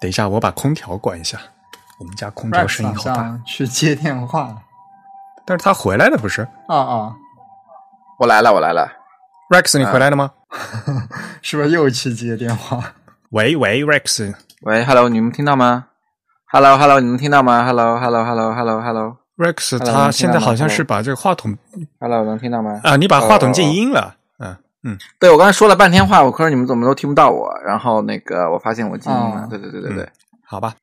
[0.00, 1.38] 等一下，我把空调关一下。
[1.98, 3.38] 我们家空调声音好大。
[3.44, 4.56] 去接电话，
[5.44, 6.42] 但是他回来了，不是？
[6.68, 7.16] 啊啊！
[8.18, 8.88] 我来了，我来了。
[9.50, 10.30] Rex，你回来了吗？
[11.42, 12.94] 是不是又去接电话？
[13.30, 15.86] 喂喂，Rex，喂，Hello，你们听到吗
[16.50, 19.16] ？Hello，Hello，你们听到吗？Hello，Hello，Hello，Hello，Hello。
[19.36, 21.56] Rex，他现在好像是把这个话筒
[22.00, 22.80] ，Hello，能听到吗？
[22.84, 24.14] 啊，你把话筒静音了。
[25.18, 27.52] 对我刚才说了半天话，我可是你们怎么都听不到我？
[27.64, 29.46] 然后那个，我发现我静音了。
[29.50, 30.08] 对对对对对，
[30.44, 30.74] 好吧。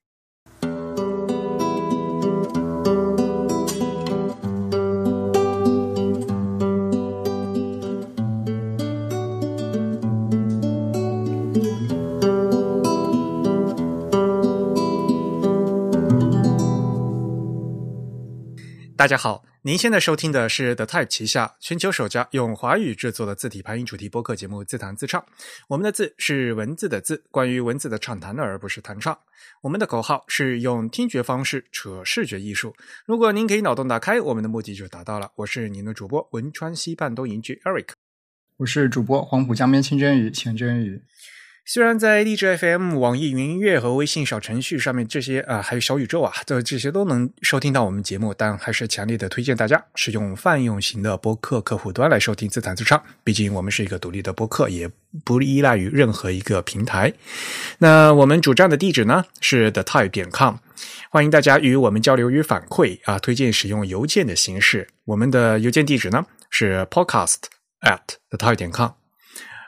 [18.97, 25.19] 大家好，您现在收听的是 The Type 旗下全球首家用华语制作的字体排音主题播客节目《自弹自唱》。
[25.67, 29.17] 我们的字是文字的字，关于文字的畅谈，而不是弹唱。
[29.61, 32.75] 我们的口号是用听觉方式扯视觉艺术。
[33.07, 35.31] 如果您可以脑洞打开，我们的目的就达到了。
[35.37, 37.87] 我是您的主播汶川西半东营居 Eric，
[38.57, 41.01] 我是主播黄浦江边清蒸鱼钱真鱼。
[41.67, 53.01] 虽然在荔枝 FM、网易云音乐和微信小程序上面这些啊，还有小宇宙啊，这这些都能收听到我们节目，但还是强烈的推荐大家使用泛用型的播客客户端来收听自弹自唱。
[53.23, 54.87] 毕竟我们是一个独立的播客，也
[55.23, 57.11] 不依赖于任何一个平台。
[57.79, 60.57] 那我们主站的地址呢是 the type 点 com，
[61.09, 64.87] 欢迎大家与我们交流与反馈啊，推荐使用邮件的形式。
[65.05, 67.37] 我们的邮件地址呢是 podcast
[67.81, 68.91] at the type 点 com。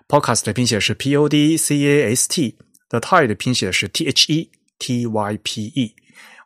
[0.08, 5.06] Podcast 的拼写是 P O D C A S T，The Type 的拼写是 T H E T
[5.06, 5.96] Y P E。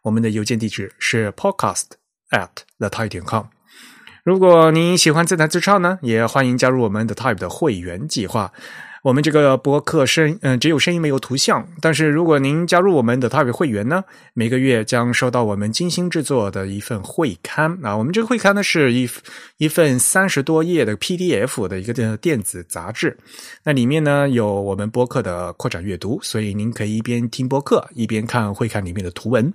[0.01, 1.83] 我们的邮件地址是 podcast
[2.31, 3.45] at the type 点 com。
[4.23, 8.51] 如果您喜欢自弹自唱呢，也欢迎加入我们的 Type 的会员计划。
[9.03, 11.67] 我们这个博客声，嗯，只有声音没有图像。
[11.81, 17.97] 但是如果您加入我们的 Type 会员呢，每个月将收到我们精心制作的一份会刊啊。
[17.97, 19.09] 我们这个会刊呢是一
[19.61, 23.15] 一份三十多页的 PDF 的一个电子杂志。
[23.63, 29.53] 那里面呢有我们播客的扩展阅读，所以您可以一边听播客一边看会刊里面的图文。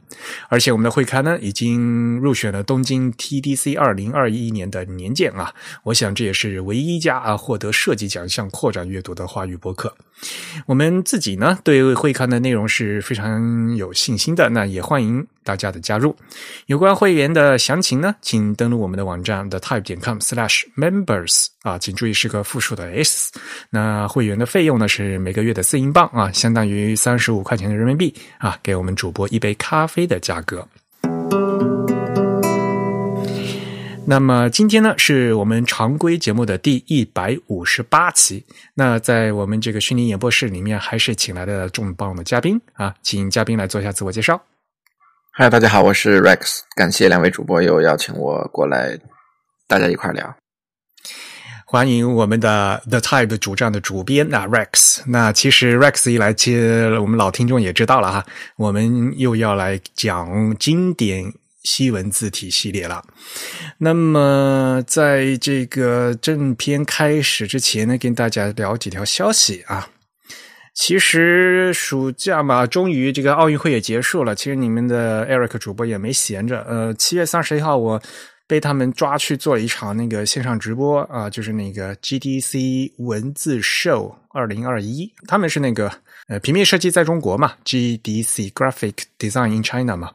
[0.49, 5.53] 而且我们的会刊呢已经入选了东京 TDC 二零二一年的年鉴啊。
[5.83, 9.27] 我想这也是唯一一家啊获得设计奖项扩展阅读的。
[9.27, 9.93] 华语播客，
[10.67, 16.15] 我们自己呢对会刊的内容是非常有信心的，那也欢迎大家的加入。
[16.67, 23.33] 有关会员的详情呢，请登录我们的网站 the type 点 com slash members 啊，请注意是个复数的 s。
[23.71, 30.67] 那会员的费用呢是每个月的四英镑啊，相当于三十五块钱的人民币啊，给我们主播一杯咖啡的价格。
[34.09, 38.45] 那么今天呢，是我们常规节目的第一百五十八期。
[38.73, 44.41] 那在我们这个虚拟演播室里面，还是请来了重磅的嘉宾啊，请嘉宾来做一下自我介绍。
[45.39, 48.99] 嗨，大家好，我是 Rex，感谢两位主播又邀请我过来，
[49.69, 50.35] 大家一块聊。
[51.67, 55.03] 欢迎我们的 The Type 主站的主编啊，Rex。
[55.07, 58.25] 那其实 Rex 一来接，我们老听众也知道了哈，
[58.57, 61.31] 我们又要来讲经典。
[61.65, 63.05] 西文字体系列了。
[63.77, 69.89] 那么，在这个正片开始之前呢，跟大家聊几条消息啊。
[70.79, 74.35] 其实暑假嘛，终于这个奥运会也结束了。
[74.35, 76.61] 其实你们的 Eric 主播也没闲着。
[76.69, 78.01] 呃，七月三十一号，我
[78.47, 85.11] 被他们抓去做了一场那个线上直播啊，就是那个 GDC 文字 Show 二零二一。
[85.27, 85.91] 他们是那个
[86.29, 90.11] 呃平面设计在中国嘛，GDC Graphic Design in China 嘛。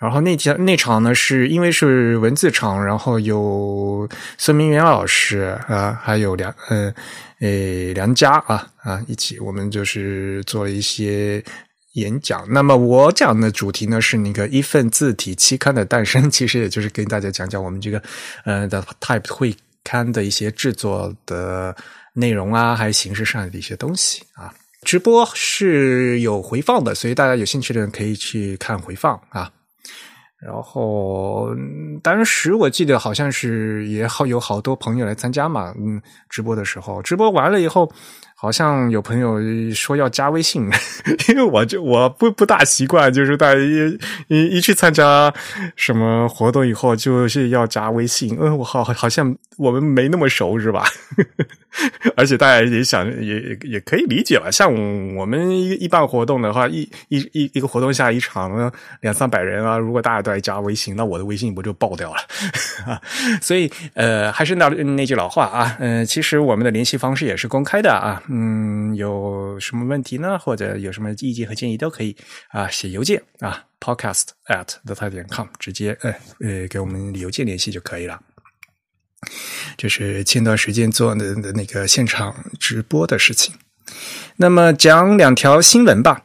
[0.00, 6.92] 然后那天那场呢，是因为是文字场，然后有孙明元老师啊，还有梁呃
[7.40, 11.44] 诶梁家啊啊一起，我们就是做了一些
[11.92, 12.50] 演讲。
[12.50, 18.02] 那么我讲的主题呢是那个一份字体期刊的诞生，其实也就是跟大家讲讲我们这个
[18.46, 21.76] 呃的 Type 会刊的一些制作的
[22.14, 24.50] 内容啊，还有形式上的一些东西啊。
[24.82, 29.52] 直播是有回放的，所以大家有兴趣的人可以去看回放啊。
[30.40, 31.54] 然后
[32.02, 37.92] 当时我记得好像是也好有好多朋友来参加嘛，嗯，直播的时候，直播完了以后。
[38.40, 39.38] 好像有朋友
[39.74, 40.66] 说要加微信，
[41.28, 43.98] 因为我就我不不大习惯，就是大家一
[44.28, 45.30] 一一去参加
[45.76, 48.34] 什么活动以后，就是要加微信。
[48.40, 50.86] 嗯，我好好像我们没那么熟，是吧？
[52.16, 54.50] 而且大家也想也也可以理解吧。
[54.50, 54.72] 像
[55.14, 58.72] 我们一一办活动的话，一一一一个活动下一场
[59.02, 63.00] 两三百人啊，如果大家都在加微信，那我的微信不就爆掉了？
[63.42, 68.22] 所以呃，还是那那句老话啊，嗯，其实我们的联系方式也是公开的啊。
[68.32, 70.38] 嗯，有什么问题呢？
[70.38, 72.16] 或者有什么意见和建议都可以
[72.50, 78.20] 啊，写邮件啊，podcast at the t i 点 com，直接呃呃给我们邮件联系就可以了。
[79.76, 83.54] 这是前段时间做的的那个现场直播的事情。
[84.36, 86.24] 那么讲两条新闻吧。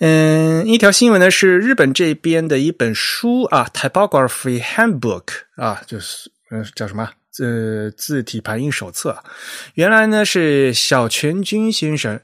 [0.00, 5.24] 嗯，一条新闻呢是日本这边的一本书啊，Typography Handbook
[5.56, 7.10] 啊，就是呃叫什么？
[7.40, 9.22] 呃，字体排印手册。
[9.74, 12.20] 原来呢是小泉君先生，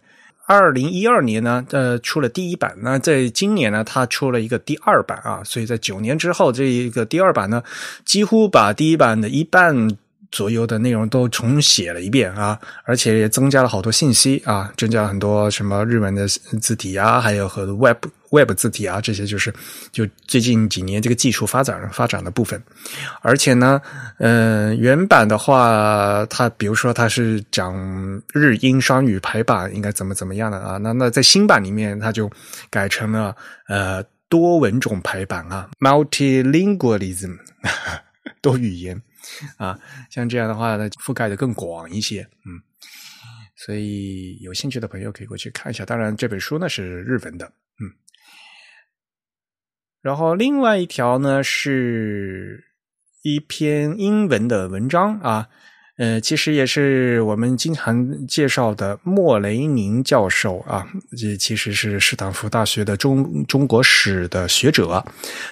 [0.47, 7.62] 二零一二年呢呃出了第一版，那在今年呢他出了一个第二版啊，所以在九年之后这一个第二版呢
[8.05, 9.97] 几乎把第一版的一半。
[10.32, 19.52] 左右的内容都重写了一遍啊，而且也增加了好多信息啊，增加了很多什么日文的字体啊，还有和 Web Web 字体啊，这些就是
[19.93, 22.61] 就最近几年这个技术发展发展的部分。
[23.20, 23.79] 而且呢，
[24.19, 27.76] 嗯，原版的话，它比如说它是讲
[28.32, 32.31] 日英双语排版应该怎么怎么样的啊，那那在新版里面，它就
[32.70, 33.37] 改成了
[33.69, 37.37] 呃多文种排版啊，Multilingualism
[38.40, 38.99] 多语言。
[39.58, 39.79] 啊，
[40.11, 42.62] 像这样的话呢，覆盖的更广一些，嗯，
[43.56, 45.84] 所以有兴趣的朋友可以过去看一下。
[45.84, 47.46] 当然，这本书呢是日文的，
[47.81, 47.90] 嗯。
[50.00, 52.64] 然后另外一条呢是
[53.23, 55.49] 一篇英文的文章啊。
[56.03, 60.85] 呃，其实也是我们经常介绍的莫雷宁教授啊，
[61.17, 65.05] 这其实是斯坦福大学的中中国史的学者。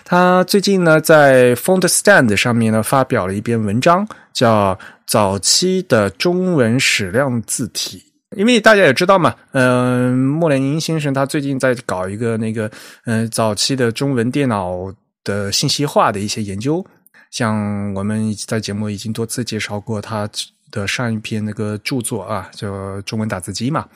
[0.04, 4.74] 他最近呢，在 Font Stand 上面呢发表了一篇文章，叫
[5.06, 8.02] 《早期的中文矢量字体》。
[8.36, 12.68] 因为大家也知道嘛，嗯，莫雷宁先生他最近在搞一个那个，
[13.04, 14.92] 嗯，早期的中文电脑
[15.22, 16.84] 的信息化的一些研究。
[17.30, 20.28] 像我们在节目已经多次介绍过他
[20.70, 22.68] 的上一篇那个著作啊，叫
[23.02, 23.88] 《中文打字机》嘛。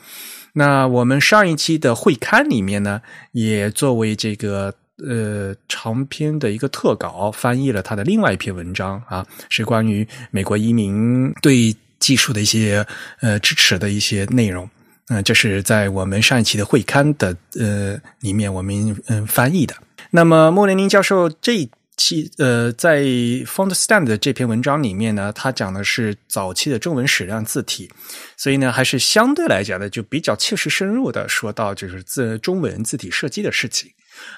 [0.53, 3.01] 那我们上一期的会刊里面呢，
[3.33, 4.73] 也作为这个
[5.05, 12.85] 呃长篇的一个特稿，翻译了他的另外一篇文章啊，是关于美国移民对技术的一些
[13.19, 14.69] 呃支持的一些内容。
[15.09, 19.75] 嗯，这是在我们上一期的会刊的呃里面我们嗯翻译的。
[20.11, 21.69] 那么莫连林教授这。
[21.97, 27.89] 其呃，在 Font Stand 这篇文章里面呢，他讲的是早期的中文矢量字体，
[28.35, 33.89] 所以呢，还是相对来讲呢，就比较切实深入的说到就是字中文字体设计的事情。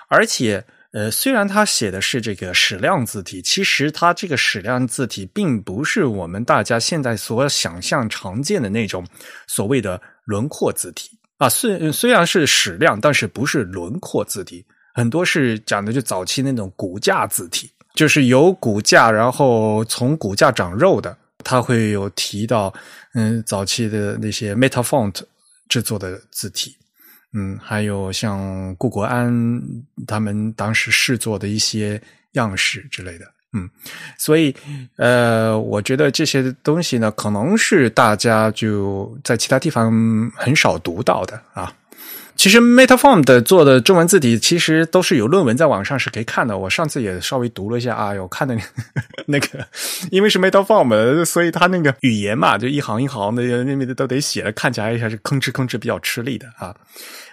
[0.07, 9.05] 而且，呃，虽然他写的是这个矢量字体，其实他这个矢量字体并不是我们大家现在所想象常见的那种
[9.47, 11.49] 所谓的轮廓字体啊。
[11.49, 14.65] 虽虽然是矢量，但是不是轮廓字体。
[14.97, 21.15] 很多是讲的就早期那种骨架字体，就是有骨架，然后从骨架长肉的。
[21.43, 22.73] 他会有提到，
[23.13, 25.21] 嗯，早期的那些 Meta Font
[25.69, 26.75] 制作的字体，
[27.33, 29.61] 嗯，还有像顾国安
[30.07, 32.01] 他们当时试做的一些
[32.31, 33.69] 样式之类的，嗯，
[34.17, 34.53] 所以，
[34.97, 39.91] 呃，我觉得这些东西呢，可能是大家就在其他地方
[40.35, 41.71] 很少读到的啊。
[42.35, 46.55] 其实 MetaFont 的做的中文字体，其实都是有论文在网上是可以看的。
[46.55, 48.55] 我上次也稍微读了一下啊，有看的
[49.25, 49.67] 那个，
[50.11, 56.75] 因为是 MetaFont，所以它那个语言嘛，就一行一行的那那都得写，看起来还是吭哧吭哧比较吃力的啊。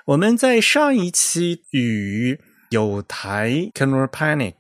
[0.07, 2.41] 我们在上一期与
[2.71, 4.55] 有台 c a n o r Panic，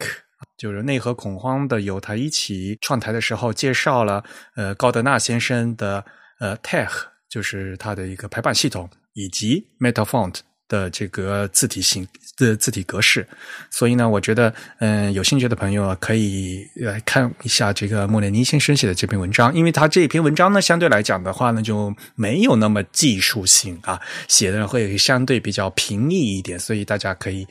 [0.58, 4.22] 就是内核恐慌的有台一起创台的时候，介绍了
[4.56, 6.04] 呃高德纳先生的
[6.38, 6.90] 呃 Tech，
[7.30, 8.90] 就是他的一个排版系统。
[9.14, 12.06] 以及 MetaFont 的这个字体型
[12.36, 13.26] 的字体格式，
[13.70, 27.46] 所以呢，我觉得，嗯，有兴趣的朋友啊，可以来看一下这个莫连尼先生写的这篇文章，因为他这篇文章呢，相对来讲的话呢，就没有那么技术性啊，写的会相对比较平易一点，所以大家可以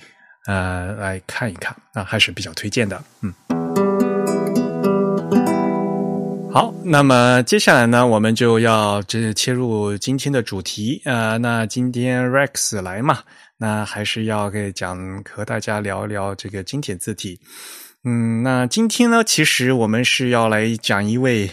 [0.48, 3.63] 呃来看一看啊，还是比较推荐的，嗯。
[6.54, 11.36] 好，那么接下来呢，我们就要这切入今天的主题啊。
[11.38, 13.24] 那今天 Rex 来嘛，
[13.58, 17.40] 那还是要给讲和大家聊一聊这个经典字体。
[18.04, 21.50] 嗯，那今天呢，其实我们是要来讲一位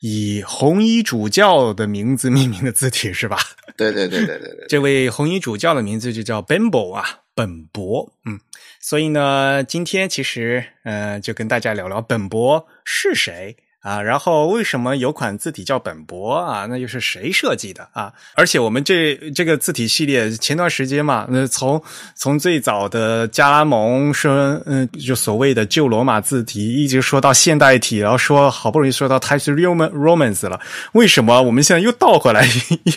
[0.00, 3.36] 以红衣主教的名字命名的字体，是吧？
[3.76, 8.10] 对对对对对对， 这位红衣主教的名字就叫 Bembo 啊，本博。
[8.24, 8.40] 嗯，
[8.80, 13.54] 所以呢，今天其实呃，就跟大家聊聊本博是谁。
[13.80, 16.66] 啊，然后为什么有款字体叫本博啊？
[16.66, 18.12] 那又是谁设计的啊？
[18.34, 21.80] 而且我们这这个字体系列前段时间嘛，那从
[22.16, 30.60] 从最早的加拉蒙说，嗯，就所谓的旧罗马字体，一直说到现代体，然后说好不容易说到 Type Roman Romans 了，
[30.92, 32.46] 为什么我们现在又倒回来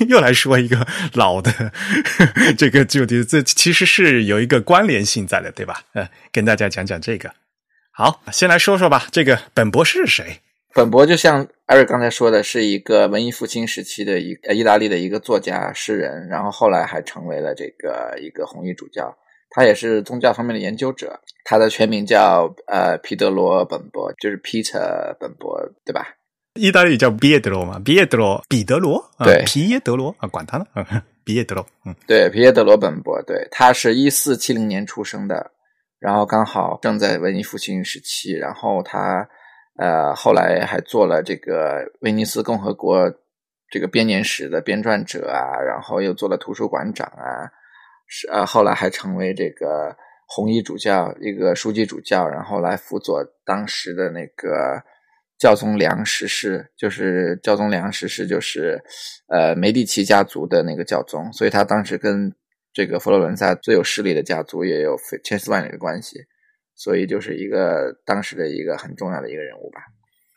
[0.10, 1.72] 又来说一个老的
[2.58, 3.24] 这个旧体？
[3.24, 5.82] 这其实是有一个关联性在的，对吧？
[5.94, 7.32] 呃，跟大家讲讲这个。
[7.92, 10.42] 好，先来说说吧，这个本博是谁？
[10.74, 19.14] 本博就像艾瑞刚才说的，是一个文艺复兴时期的一呃意大利的一个作家诗人，然后后来还成为了这个一个红衣主教。
[19.50, 26.08] 他也是宗教方面的研究者，他的全名叫呃皮德罗本博，就是 Peter 本博，对吧？
[26.56, 30.66] 意大利叫毕耶德罗嘛，毕耶德罗，彼得罗，对，皮耶德罗啊，管他呢，
[31.26, 35.52] 毕耶德罗，嗯，对，皮耶德罗本博，对，他是一四七零年出生的，
[36.00, 39.28] 然后刚好正在文艺复兴时期，然后他。
[39.82, 43.12] 呃，后来还做了这个威尼斯共和国
[43.72, 47.50] 这个编年史的编撰者啊，然后又做了图书馆长啊，
[48.06, 49.96] 是呃，后来还成为这个
[50.28, 54.84] 红衣主教一个书记主教，然后来辅佐当时的那个
[55.40, 58.80] 教宗良十世，就是教宗良十世就是
[59.30, 62.32] 呃梅第奇家族的那个教宗，所以他当时跟
[62.72, 66.20] 这个佛罗伦萨最有势力的家族也有千丝万缕的关系。
[66.82, 69.82] 所以就是一个当时的一个很重要的一个人物吧。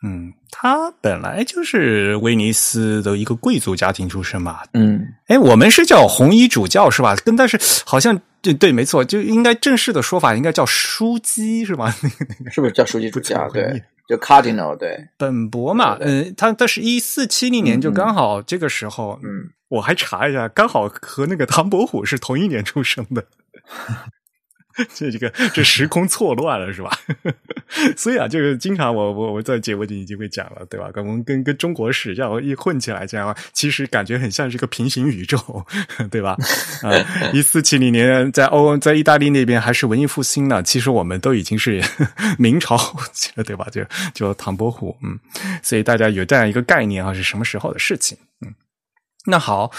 [0.03, 4.59] 嗯，他本来就是威尼斯的一个贵族家庭出身嘛。
[4.73, 7.15] 嗯，哎，我们是叫红衣主教是吧？
[7.25, 11.91] 跟但是好像对对，没错，就应该正式的说法应该叫枢机是吧？
[12.03, 13.49] 那个是不是叫枢机主教？
[13.49, 15.07] 对，就 cardinal 对。
[15.17, 19.19] 本博嘛，嗯，他但是一四七零年，就刚好这个时候。
[19.23, 23.25] 嗯，我还查一下，刚好和那个唐伯虎是同一年出生的。
[24.93, 26.91] 这这个这时空错乱了是吧？
[27.95, 30.89] 所以啊，这个经常我我我在节目里已经会讲了，对吧？
[30.93, 35.37] 跟我们跟跟中国史这样一混起来，这样其实感觉很像是个平行宇宙，
[36.11, 36.37] 对吧？
[36.83, 36.91] 啊，
[37.33, 41.81] 一四七零年在欧在意大利那边还是文艺复兴呢，其实我们都已经是
[42.37, 42.75] 明朝
[43.35, 43.67] 了，对吧？
[43.71, 45.17] 就就唐伯虎，嗯，
[45.63, 48.17] 所以大家有这样一个概念啊，是什么时候的事情？
[49.27, 49.71] 那好，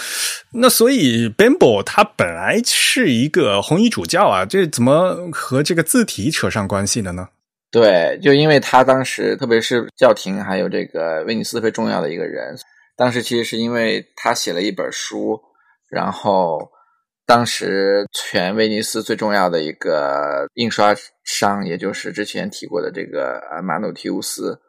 [0.51, 7.29] 那所以 Bambo 他本来是一个红衣主教啊，这怎么和这个字体扯上关系的呢？
[7.71, 12.57] 对，就因为他当时，特别是教廷还有这个威尼斯最重要的一个人，
[12.97, 15.39] 当时其实是因为他写了一本书，
[15.89, 16.69] 然后
[17.25, 24.59] 当时全威尼斯最重要的一个印刷商，也就是之前提过的这个马努提乌斯，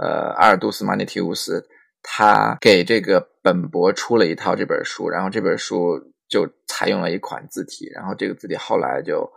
[0.00, 1.66] 呃阿尔杜斯马尼提乌斯。
[2.08, 9.28] 他给这个本博出了一套这本书，然后这本书就采用了一款字体，然后这个字体后来就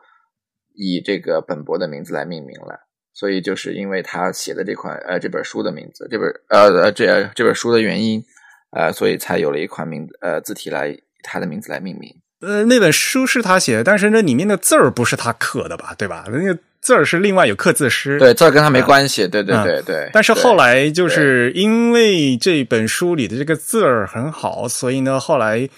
[0.76, 2.80] 以这个本博的名字来命名了。
[3.12, 8.24] 所以就是因为他写的这款呃这本书的名字，这本呃这这本书的原因，
[8.72, 12.16] 呃，所以才有了一款名呃字体来他的名字来命名。
[12.42, 15.96] 呃，那本书是他写的，但是那里面的字儿不是他刻的吧？
[15.98, 16.26] 对吧？
[16.32, 16.60] 那个。
[16.82, 20.10] 字儿是另外有刻字师，对字儿跟他没关系，对对对对。
[20.14, 25.70] 但是后来就是因为这本书里的这个字儿很好，所以呢，后来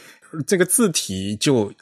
[0.45, 1.73] 这个字体就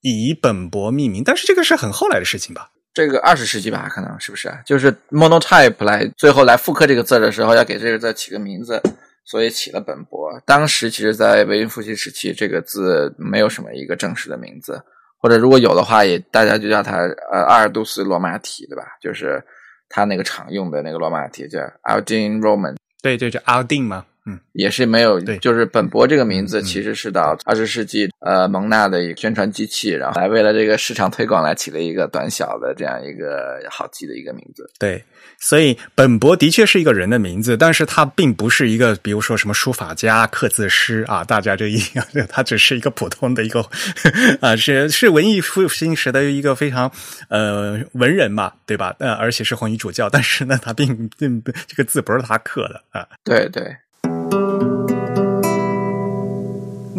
[0.00, 1.22] 以本博命名。
[1.22, 2.70] 但是这个是很后来的事情吧？
[2.94, 4.52] 这个二十世纪吧，可能是不是？
[4.66, 8.82] 就是 monotype 来最后来复刻这个字的时候，要给这个字起个名字，
[9.24, 10.30] 所以起了本博。
[10.44, 14.82] 当时其实，在文艺复兴时期，这个字没有什么一个正式的名字。
[15.22, 16.98] 或者如果有的话，也大家就叫它
[17.30, 18.82] 呃阿尔杜斯罗马体，对吧？
[19.00, 19.40] 就是
[19.88, 24.04] 他那个常用的那个罗马体叫 Aldine Roman，对，就叫 Aldine 嘛。
[24.24, 34.70] 嗯，也是没有，就是本博这个名字其实是到二十世纪，呃，蒙娜的一个宣传机器，然后来为了这个市场推广来起了一个短小的这样一个好记的一个名字。
[34.78, 35.02] 对，
[35.40, 43.64] 所以本博的确是一个人的名字，但是他并不是一个，比如说什么书法家、刻字师啊，大家这一样， 他只是一个普通的一个
[44.40, 46.88] 啊，是是文艺复兴时的一个非常
[47.28, 48.94] 呃文人嘛，对吧？
[49.00, 53.04] 呃，而且是红衣主教，但是呢，他并并这个字不是他刻的啊。
[53.24, 53.76] 对对。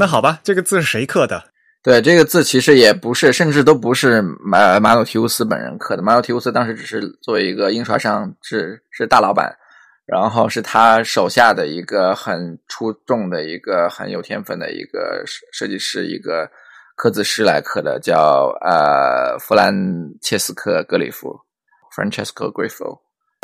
[0.03, 1.41] 那好吧，这个字是谁刻的？
[1.81, 6.03] 对，这个字其实也不是，甚至都不是马马努提乌斯本人刻的。
[6.03, 9.55] 马努提乌斯当时只是作为一个印刷商，是是大老板，
[10.05, 16.51] 然后是他手下的一个很出众的一个很有天分的一个设设计师，一个
[16.98, 19.74] 刻字师来刻的，叫呃弗兰
[20.19, 21.33] 切斯克格里夫
[21.95, 23.00] （Francesco Grifo）。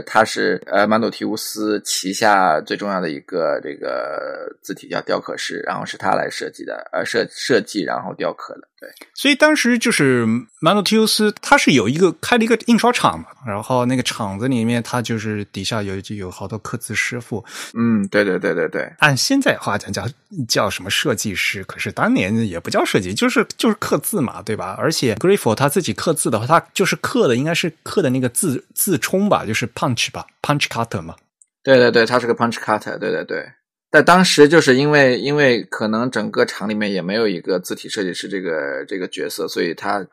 [0.06, 8.69] 他是呃马努提乌斯旗下最重要的一个这个字体叫雕刻师，然后是他来设计的，呃设设计然后雕刻的。
[8.80, 10.26] 对，所以当时就是
[10.62, 17.44] 马努提乌斯，他是有一个开了一个印刷厂嘛，然后那个厂子里面，他就是底下有就有好多刻字师傅。
[17.74, 20.08] 嗯，对对对对对，按现在话讲叫
[20.48, 24.78] 叫什么设计师，可是当年也不叫设计，就是就是刻字嘛，对吧？
[24.80, 31.16] 而且 Griffo 他自己刻字的话，他就是刻的应该是刻的那个字字冲吧，就是 punch 吧，punch cutter 嘛。
[31.62, 33.46] 对对对，他是个 punch cutter，对对对。
[33.92, 40.06] 在当时，就是因为因为可能整个厂里面也没有一个字体设计师这个这个角色，所以他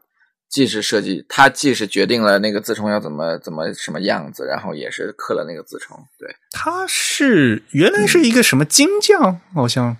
[0.48, 5.96] 既是设计，他既是决定了那个字冲要怎么怎么什么样子，然后也是刻了那个字冲。
[6.18, 9.94] 对，他是原来是一个什么金匠，好像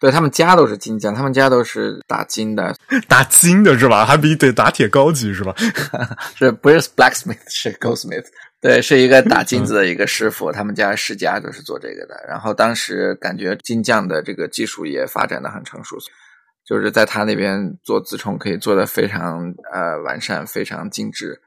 [0.00, 2.76] 对他们家都是金匠，他们家都是打金的，
[3.08, 4.04] 打金的是吧？
[4.04, 5.54] 还比对打铁高级是吧？
[6.36, 8.26] 是不是 blacksmith 是 goldsmith？
[8.60, 12.20] 对，是一个打金子的一个师傅，他们家世家都是做这个的。
[12.26, 15.96] 然后当时感觉金匠的这个技术也发展的很成熟，
[16.64, 21.40] 就是在他那边做自冲可以做的非常呃完善，非常精致。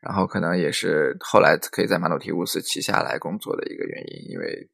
[0.00, 4.68] 然后可能也是后来可以在马努提乌斯旗下来工作的一个原因，因为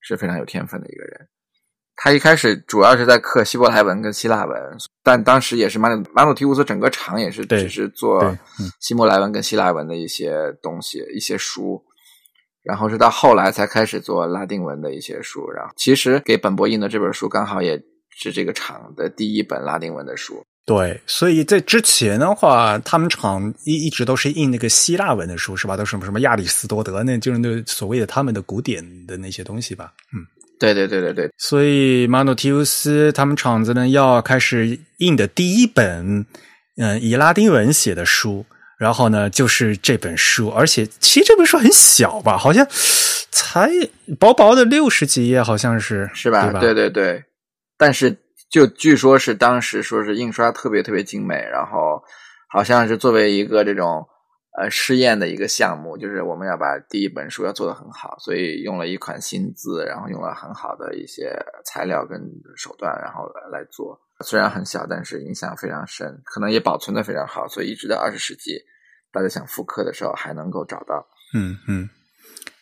[0.00, 1.28] 是非常有天分的一个人。
[1.96, 4.58] 他一开始主要是在刻希伯来文跟希腊文，
[5.02, 8.36] 但当时也是马努马努提乌斯整个厂也是只是做
[8.80, 11.80] 希伯来文跟希腊文的一些东西、一些书，
[12.62, 15.48] 然后是到后来才开始做拉丁文的一些书。
[15.50, 20.44] 然后其实给本博印的这本书刚好也是这个厂的第一本拉丁文的书。
[20.66, 25.76] 对，所以在之前的话，他们厂一一直都是印那个希腊文的书，是吧？
[25.76, 29.92] 都什么什么亚里士多德，那就是那所谓的他们的古典的那些东西吧？
[30.12, 30.26] 嗯。
[30.72, 36.24] 对对对对对，所以马努提乌斯他们厂子呢要开始印的第一本，
[36.76, 38.46] 嗯，以拉丁文写的书，
[38.78, 42.66] 然后呢就是这本书，而且其实这本书很小吧，好像
[43.30, 43.70] 才
[44.18, 46.50] 薄薄的六十几页，好像是是吧？
[46.60, 47.22] 对对对，
[47.76, 48.16] 但是
[48.50, 52.02] 就据说是当时说是印刷特别特别精美，然后
[52.48, 54.06] 好像是作为一个这种。
[54.56, 62.20] 呃，试验的一个项目，就是我们要把第一本书要做得很好，所以用了一款新字，然后用了很好的一些材料跟
[62.56, 64.00] 手段，然后来做。
[64.24, 68.60] 虽然很小，但是影响非常深，可能也保存的非常好，所以一直到二十世纪，
[69.10, 71.04] 大家想复刻的时候还能够找到。
[71.34, 71.88] 嗯嗯。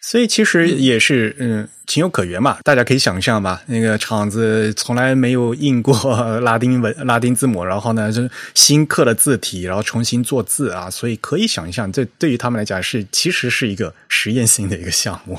[0.05, 2.59] 所以其实也是，嗯，情有可原嘛。
[2.65, 5.95] 大家可以想象吧，那个厂子从来没有印过
[6.41, 10.91] 拉丁文、拉丁字母，然后呢，就新刻了字体，然后重新做字啊。
[10.91, 15.37] 所以可以想象，这对于他们来讲是其实是一个实验性的一个项目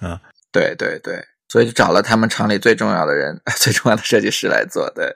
[0.00, 0.18] 啊。
[0.50, 4.90] 对对对，所以就找了他们厂里最重要的人、 最重要的设计师来做。
[4.94, 5.14] 对，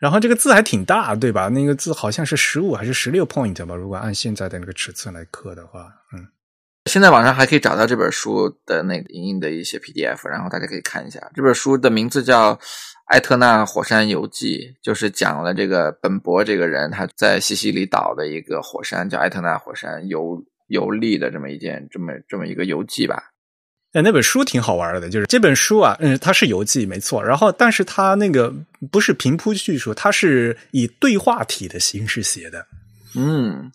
[0.00, 1.46] 然后这个字还挺大，对吧？
[1.50, 3.76] 那个字好像是十五还是十六 point 吧？
[3.76, 6.26] 如果按现在的那个尺寸来刻的话，嗯。
[6.88, 11.20] 现在网上还可以找到这本书的那个影印的一些 PDF，然后大家可以看一下。
[11.34, 12.54] 这本书的名字叫
[13.06, 23.22] 《埃特纳火山游记》，就是讲了这个本博这个人他在西西里岛的一个火山叫埃特纳火山游游历的这么一件这么这么一个游记吧。
[23.92, 28.54] 哎，那本书挺好玩的，就是这本书啊，嗯，它是游记没错，然后但是它那个
[28.90, 32.66] 不是平铺叙述，它是以对话体的形式写的，
[33.14, 33.70] 嗯。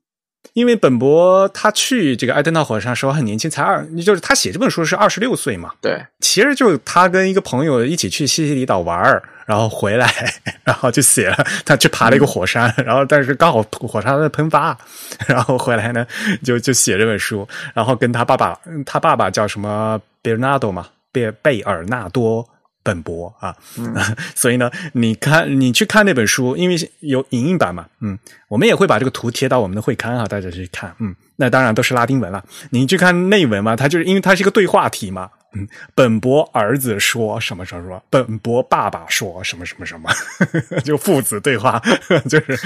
[0.54, 5.72] 因为本博他去这个埃登纳火山时候很年轻，才二，就是他写这本书是二十六岁嘛。
[5.82, 10.12] 对，其实就他跟一个朋友一起去西西里岛玩儿，然后回来，
[10.64, 14.78] 然后就写了他去爬了一个火山， 然后但是刚好火山在喷发，
[15.28, 16.06] 然后回来呢
[16.44, 22.48] 就就写这本书，然后跟他爸爸，他爸爸叫什么贝尔纳多嘛，贝贝尔纳多。
[22.84, 23.56] 本博啊，
[24.36, 28.20] 所以呢，你看，你去看那本书，因为有影印版嘛，嗯，
[28.50, 32.44] 我们也会把这个图贴到我们的会刊啊，大家去看，嗯，那当然都是拉丁文了。
[32.72, 35.66] 你去看内文嘛，它就是因为它是一个对话体嘛，嗯，
[35.96, 40.10] 本博儿子说什么什么什么，本博爸爸说什么什么什么，
[40.84, 41.82] 就父子对话，
[42.30, 42.58] 就是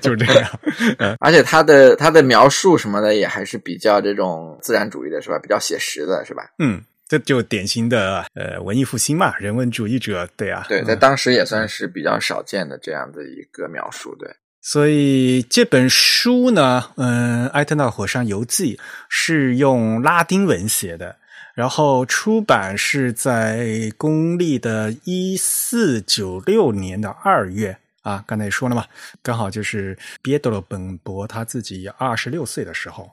[0.00, 0.50] 就是这样。
[0.98, 5.38] 嗯，而且他的他的描述什么的也还是比较这种自然主义的，是吧？
[5.38, 6.44] 比较写实的，是吧？
[6.58, 6.82] 嗯。
[7.06, 14.28] 这就典型的呃文艺复兴嘛，人文主义者，对啊，对，在当时也算是比较少见的这样的一个描述，对。
[14.62, 18.76] 所以这本书呢，嗯，《埃特纳火山游记》
[19.10, 21.16] 是用拉丁文写的，
[21.54, 28.86] 然后出版是在公历的一四九六年的二月啊，刚才也说了嘛，
[29.22, 33.10] 刚好就是别德罗本博他自己二十六岁的时候。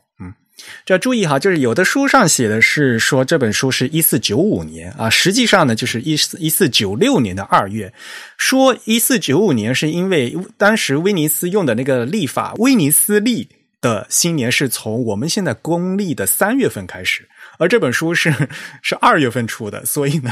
[0.85, 7.91] 这要注意哈，就是有的书上写的是说这本书是一四九五年啊，实际上呢就是一四一四九六年的二月。
[8.37, 13.47] 说一四九五年是因为当时威尼斯用的那个历法，威尼斯历
[13.79, 18.33] 的新年是从我们现在公历的三月份开始，而这本书是
[18.81, 20.31] 是二月份出的，所以呢，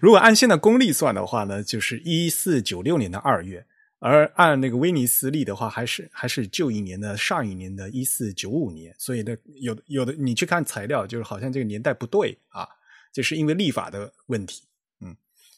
[0.00, 3.64] 如果按现在公历算的话呢，就是一四九六年的二月。
[3.98, 12.68] 而按那个威尼斯历的话，还是还是旧一年的上一年的一四九五年，所以呢，有的有的你去看材料，就是好像这个年代不对啊，
[13.12, 14.64] 就是因为历法的问题，
[15.00, 15.16] 嗯。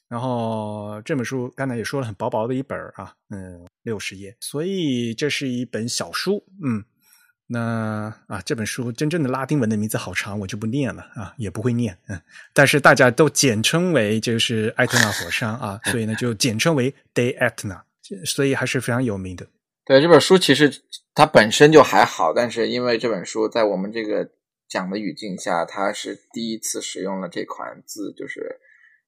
[0.09, 6.85] 然后这本书刚才也说了，很薄薄的一本啊，嗯，六十页，所以这是一本小书，嗯。
[7.51, 12.21] 那啊，这本书真正的拉丁文的名字好长，我就不念了啊，也不会念，嗯。
[12.53, 17.81] 但是大家都简称为就是艾特纳火山啊，所以呢就简称为 De Etna。
[18.25, 19.47] 所以还是非常有名的。
[19.85, 20.71] 对这本书，其实
[21.15, 24.29] 它本身就还好，但是因为这本书在我们这个
[24.69, 28.61] 讲的语境下，它是第一次使用了这款字，就是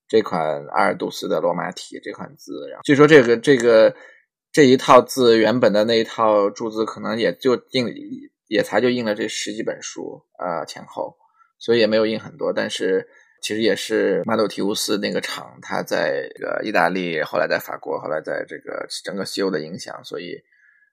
[0.08, 2.66] 这款阿尔杜斯的罗马体这款字。
[2.68, 3.94] 然后据说这个这个
[4.52, 7.86] 这一套字原本的那一套注字，可能也就印
[8.48, 11.16] 也才就印了这十几本书啊前后，
[11.58, 13.08] 所以也没有印很多，但是。
[13.40, 20.37] 其实也是马努提乌斯那个厂，它在这个意大利，后来在法国，后来在这个整个西欧的影响，所以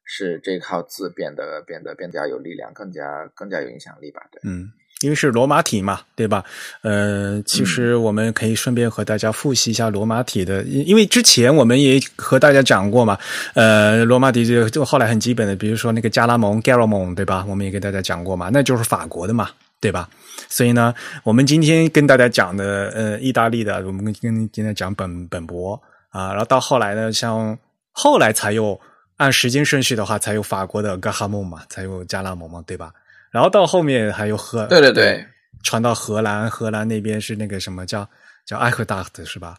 [0.06, 4.22] 是这套字变得变得更加有力量，更加更加有影响力吧？
[4.32, 6.46] 对，嗯，因为是罗马体嘛，对吧？
[6.84, 13.18] 呃，其实我们可以顺便和大家复习一下罗马体的，因为之前我们也和大家讲过嘛，
[13.56, 17.46] 呃，罗马体就就后来很基本的，比如说那个加拉蒙 （Garamond），对吧？
[17.48, 19.50] 我们也给大家讲过嘛，那就是法国的嘛。
[19.80, 20.10] 对吧？
[20.50, 27.58] 所以呢，我们今天跟大家讲的，呃，意大利的，我们跟跟今天讲本本博啊，然后到后来呢，像
[27.92, 28.80] 后来才有
[29.18, 32.92] 按时间顺序的话，才有法国的格哈姆嘛，才有加拉蒙嘛，对吧？
[33.32, 35.26] 然后到后面还有荷，对对对，
[35.64, 38.08] 传到荷兰，荷兰那边是那个什么叫
[38.46, 39.58] 叫埃克达特是吧？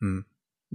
[0.00, 0.22] 嗯，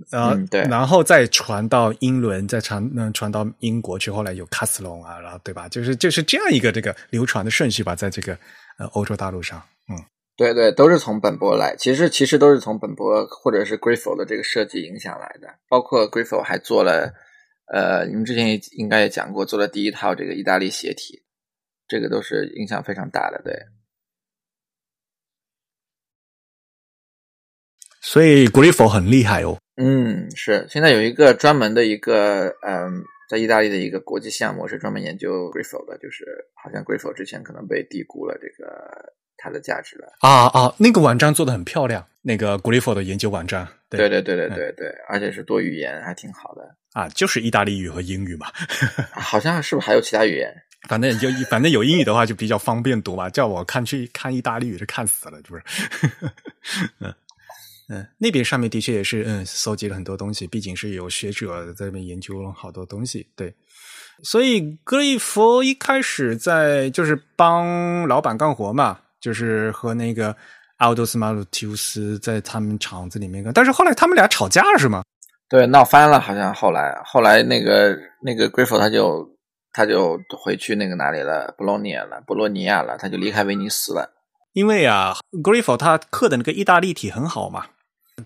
[0.09, 5.67] 然后对，然后再传到英伦，再传嗯传到英国去，后来有卡斯隆啊，然后对吧？
[5.69, 8.37] 就是就是这样一个这个流传的顺序吧，在这个。
[8.79, 10.05] 呃，欧洲大陆上，嗯，
[10.37, 17.13] 对对，都是从本波来，其实其实都是从本波或者是 Griffo 的这个设计影响来的，包括 Griffo 还做了，
[17.73, 21.21] 呃，你们之前也应该也讲过，做了第一套这个意大利斜体，
[21.89, 23.53] 这个都是影响非常大的，对。
[27.99, 29.59] 所以 Griffo 很厉害哦。
[29.75, 33.03] 嗯，是，现在有一个专门的一个，嗯。
[33.29, 40.73] 在意大利的一个国际项目是专门研究 Griffo 的，就是好像 Griffo 之前可能被低估了这个它的价值了啊啊！
[40.79, 48.47] 那个网站做的很漂亮，那个 Griffo 的研究网站，对对对对对对，而且是多语言，还挺好的啊，就是意大利语和英语嘛，
[49.13, 50.51] 好像是不是还有其他语言？
[50.89, 55.63] 反正就反正有英语的话就比较方便读嘛，叫我看去看意大利语就看死了，是不是？
[56.99, 57.13] 嗯。
[57.89, 63.53] 嗯，那边上面的确也是，嗯，搜集了很多东西，毕竟是有学者在那边研究了好多东西，对。
[64.21, 70.35] 所以格里佛一开始在就是帮老板干活嘛，就是和那个
[70.77, 75.01] 奥多斯马鲁提乌斯在他们厂子里面干，但是后来他们俩吵架了是吗？
[75.49, 79.27] 对，闹翻了，好像后来后来那个那个格里佛他就
[79.71, 84.11] 他就回去那个哪里了，博洛尼亚了，博洛尼亚了，他就离开威尼斯了。
[84.53, 87.65] 因为啊，格里佛他刻的那个意大利体很好嘛。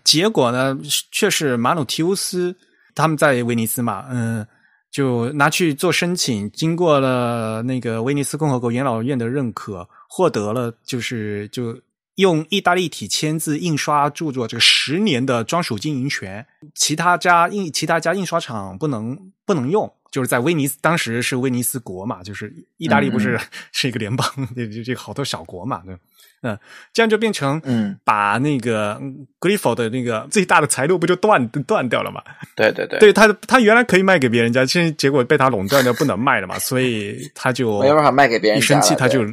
[0.02, 0.76] 结果呢，
[1.12, 2.56] 却是马努提乌斯
[2.94, 4.46] 他们在威尼斯嘛，嗯，
[4.90, 11.80] 就拿去做申请，经过了那个威尼斯共和国元老院的认可，获得了就是就
[12.16, 23.36] 用意大利体签字印刷著作这个十年的专属经营权，其他家印其他家印刷厂不能不能用，就是在威尼斯当时是威尼斯国嘛，就是意大利不是
[23.72, 25.98] 是一个联邦， 这这好多小国嘛，对。
[26.44, 26.58] 嗯，
[26.92, 29.00] 这样就变成嗯，把那个
[29.40, 32.22] Griffo 的那个最大的财路不就断断掉了嘛？
[32.54, 38.58] 对对对，对他他原来可以卖给别人家，现在结果被他垄断掉，不能卖了嘛，所以他就没办法卖给别人。
[38.58, 39.24] 一生气他就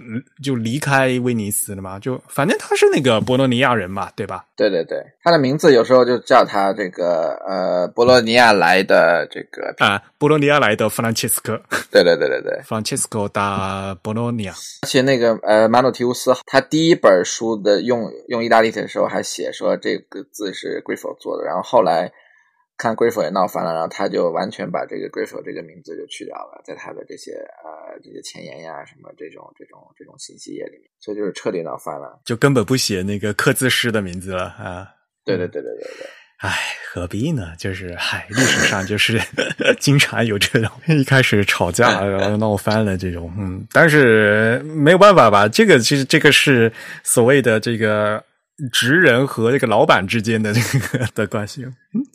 [0.41, 4.45] 就离开威尼斯了嘛，就反正他是那个博洛尼亚人嘛，对吧？
[4.55, 11.59] 对对对，他的名字有时候就叫他这个呃博洛尼亚来的这个啊，博洛尼亚来的 Francesco。
[11.91, 14.51] 对对对对对，Francesco da Bologna。
[14.83, 17.00] 而且那个呃马努提乌斯他第一。
[17.01, 22.11] 本书的用用意大利的时候还写说这个字是 Griffo 做的，然后后来
[22.77, 34.87] 看 Griffo 也闹翻了，然后他就完全把这个 Griffo 这个名字就去掉了，在他的这些呃这些前言呀什么这种这种这种信息页里面，所以就是彻底闹翻了，就根本不写那个刻字师的名字了啊！
[35.25, 36.20] 对对对对对对。
[36.41, 36.57] 唉，
[36.91, 37.53] 何必呢？
[37.55, 39.21] 就是，唉，历史上就是
[39.79, 45.47] 经常有这种一开始吵架然后闹翻了这种，嗯，但是没有办法吧？
[45.47, 46.71] 这个其实这个是
[47.03, 48.23] 所谓的这个
[48.73, 51.63] 职人和这个老板之间的这个的关系，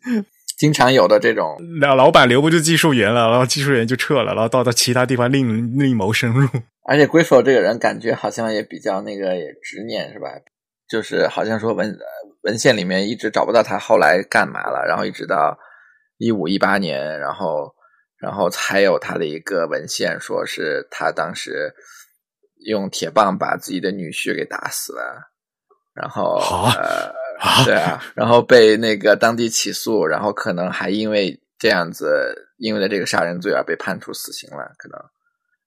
[0.59, 6.49] 经常有的这种，老老板留不住技术员了，然后技术员就撤了，然后到到其他地方另另谋生路。
[6.89, 10.27] 而且 Griffo 这个人感觉好像也比较那个也执念是吧？
[10.89, 11.97] 就是好像说文。
[12.47, 15.59] 文献里面一直找不到他后来干嘛了，然后一直到
[16.17, 17.75] 一五一八年，然后
[18.19, 21.75] 然后才有他的一个文献，说是他当时
[22.65, 25.29] 用铁棒把自己的女婿给打死了，
[25.93, 26.37] 然后
[27.41, 34.99] 啊对啊，然后被那个当地起诉，然后可能还因为这样子，因为了这个杀人罪而被判处死刑了，可能。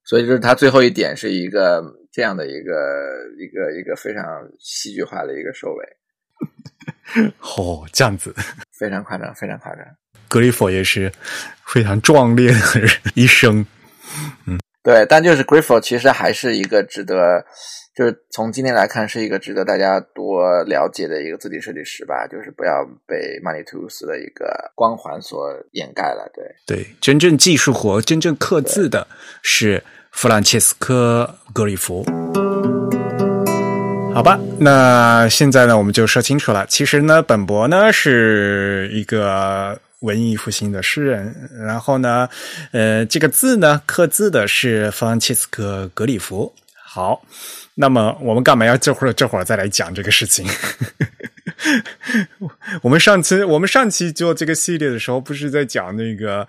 [0.06, 2.74] 所以就是他最后一点是一个这样的一个
[3.38, 4.24] 一个一个非常
[4.58, 5.86] 戏剧化的一个收尾，
[7.58, 8.34] 哦，这样子，
[8.78, 9.84] 非常夸张，非常夸张。
[10.28, 11.12] 格里佛也是
[11.66, 12.58] 非常壮烈的
[13.16, 13.66] 一生。
[14.46, 17.46] 嗯对，但就是 Griffith 其实还是一个值得，
[17.94, 26.32] 就是从今天来看是一个值得大家多了解的一个字体设计师吧，就是不要被曼尼图斯的一个光环所掩盖了。
[26.34, 29.06] 对，对，真正技术活、真正刻字的
[29.44, 32.04] 是弗兰切斯科·格里夫。
[34.14, 36.66] 好吧，那现在呢，我们就说清楚了。
[36.68, 42.28] 其实呢，本博呢是一个文艺复兴的诗人，然后呢，
[42.74, 46.54] 呃，这个字呢刻字的是弗兰切斯科·格里夫。
[46.76, 47.22] 好，
[47.76, 50.46] 那么我们干嘛要这会儿这会儿再来讲这个事情？
[52.84, 56.46] 我们上次我们上期做这个系列的时候，不是在讲那个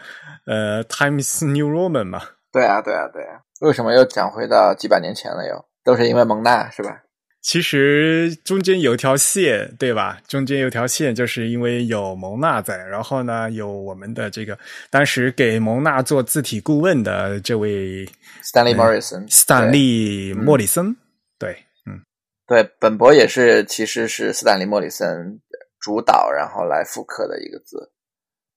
[0.46, 2.22] 呃 Times New Roman 吗？
[2.52, 3.38] 对啊，对啊，对啊。
[3.60, 5.64] 为什么又讲回到几百年前了又？
[5.84, 7.02] 都是因为蒙娜是吧？
[7.42, 10.20] 其实中间有条线，对吧？
[10.28, 14.58] 中间有条线，就是因为有蒙娜在，然后呢，有我们的这个
[14.90, 18.06] 当时给蒙娜做字体顾问的这位
[18.44, 20.94] Stanley Morrison，斯坦利·莫里森，
[21.38, 22.02] 对，嗯，
[22.46, 25.40] 对，本博也是，其实是斯坦利·莫里森
[25.80, 27.90] 主导，然后来复刻的一个字，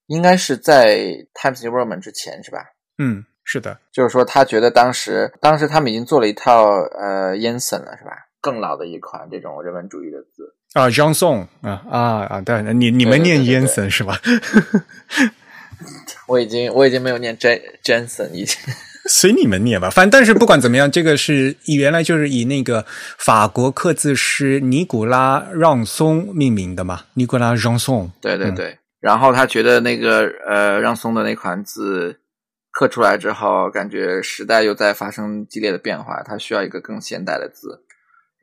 [0.07, 0.97] 应该是在
[1.33, 2.65] Times New Roman 之前是吧？
[2.97, 6.65] 嗯，是的，就是说他觉得当时，当时他们已经做了一套
[6.97, 8.11] 呃 Yensen 了是吧？
[8.43, 12.41] 更老的一款这种人文主义的字啊，Jean Song 啊啊啊！
[12.41, 14.19] 对，你你们念 Jensen 是吧？
[16.27, 18.57] 我已经我已经没有念 Jen Jensen 已经。
[19.09, 22.85] 随你们念吧，反正但是不管怎么样，这个是以原来就是以那个
[23.17, 28.11] 法国刻字师尼古拉让松命名的嘛，尼古拉让松。
[28.19, 32.19] 对对对，嗯、然后他觉得那个呃让松的那款字
[32.71, 37.83] 刻出来之后，感觉时代又在发生激烈的变化，他需要一个更现代的字。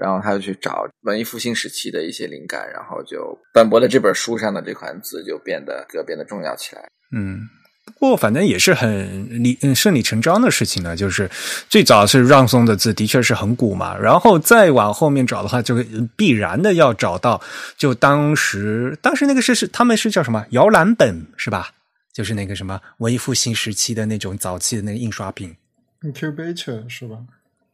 [0.01, 6.89] 然后他就去找文艺复兴时期的一些灵感，然后就本博的这本书上的这款字就变得就变得重要起来。
[7.15, 7.41] 嗯，
[7.85, 10.97] 不过反正也是很理嗯顺理成章的事情呢。
[10.97, 11.31] 就是
[11.69, 15.77] 最早是让松的字的确是很古嘛，然后再往后面找的话，就
[16.17, 17.39] 必然的要找到
[17.77, 21.71] 就当时当时那个是是他们是叫什么摇篮本是吧？
[22.15, 25.55] 就是那个什么文艺复兴时期的那种早期的那个印刷品
[26.03, 27.19] incubator 是吧？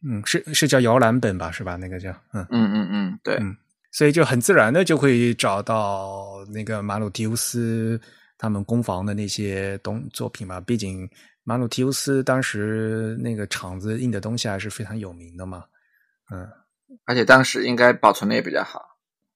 [0.03, 1.75] 嗯，是是叫摇篮本吧，是吧？
[1.75, 3.55] 那个叫嗯嗯嗯嗯，对，嗯，
[3.91, 7.99] 所以就很自然的就会找到那个马鲁提乌斯
[8.37, 10.61] 他们攻防的那些东作品嘛。
[10.61, 11.09] 毕竟
[11.43, 15.63] 马鲁提乌斯当时那个厂子印的东西还是非常有名的嘛。
[16.31, 16.47] 嗯，
[17.05, 18.81] 而且当时应该保存的也比较好。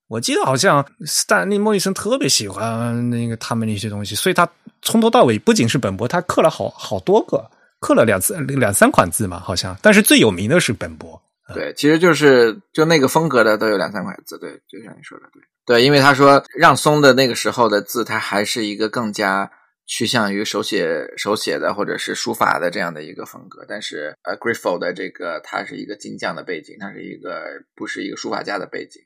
[0.08, 4.47] 我记得好像斯坦利·莫里森特别喜欢那个他们那些东西，所以他
[4.82, 7.50] 从头到尾不仅是本博，他刻了好好多个。
[7.82, 11.22] 刻了两次两三款字嘛，好像，但是最有名的是本博。
[11.54, 19.52] 对，其实就是就那个风格的都有两三款字，对，就像你说的，对，对，因为他说让松的那个时候的字，它还是一个更加
[19.86, 27.44] 趋向于手写手写的或者是书法的这样的一个风格，但是呃，Griffith 的这个它是一个金匠的背景，它是一个
[27.76, 29.02] 不是一个书法家的背景，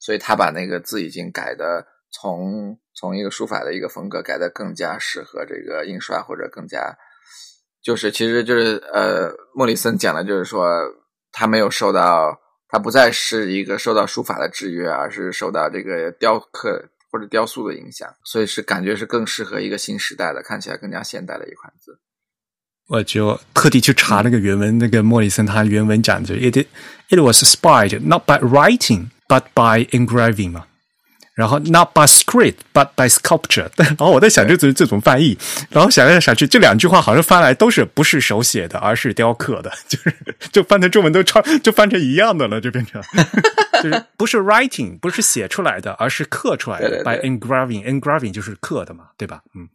[0.00, 6.96] 所以他把那个字已经改的从从一个书法的一个风格改的更加适合这个印刷或者更加。
[7.84, 10.66] 就是，其实就是，呃，莫里森讲的，就是说，
[11.30, 12.34] 他没有受到，
[12.66, 22.00] 他不再是一个受到书法的制约，而是受到这个雕刻或者雕塑的影响，所以是感觉是更适合一个新时代的，看起来更加现代的一款字。
[22.88, 26.66] 我就特地去查那个原文，那个莫里森他原文讲就，it
[27.10, 30.66] it was inspired not by writing but by engraving 嘛。
[31.34, 35.36] 然后 not by script but by sculpture， 然后我在想这这这种翻译，
[35.70, 40.14] 然后想来想去，这两句话好像翻来都是不是手写的，而是雕刻的， 就是
[40.52, 43.02] 就翻成中文都超就翻成一样的了，就变成
[43.82, 49.40] 就是不是 writing 不是写出来的，而是刻出来的对对，by engraving，engraving 就是刻的嘛，对吧？
[49.54, 49.68] 嗯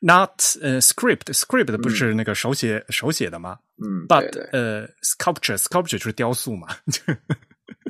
[0.00, 0.30] ，not
[0.62, 3.56] 呃 script，script 不是那个手写手写的吗？
[3.82, 7.00] 嗯，but 呃 sculpture，sculpture 就是雕塑嘛，就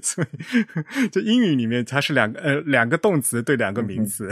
[0.03, 4.31] 所以就英语里面它是两个呃两个动词对两个名词，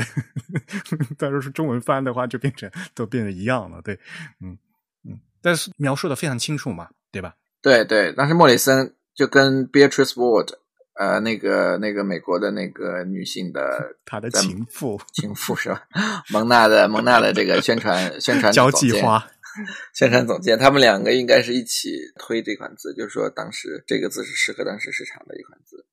[1.17, 3.99] 但是是中文翻的话就变成都变得一样了，对，
[4.41, 4.59] 嗯
[5.09, 7.35] 嗯，但是描述的非常清楚嘛，对吧？
[7.63, 10.49] 对对，当时莫里森就跟 Beatrice Ward，
[10.95, 15.83] 呃，那个那个美国的那个女性的 她的情妇情妇是吧？
[16.31, 19.27] 蒙娜的蒙娜的这个宣传宣传交际花。
[19.95, 25.87] 宣传总监，他们两个应该是一起推这款字，就是说当时这个字是适合当时市场的一款字。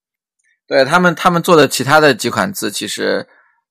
[0.68, 3.26] 对他们，他们做的其他的几款字，其实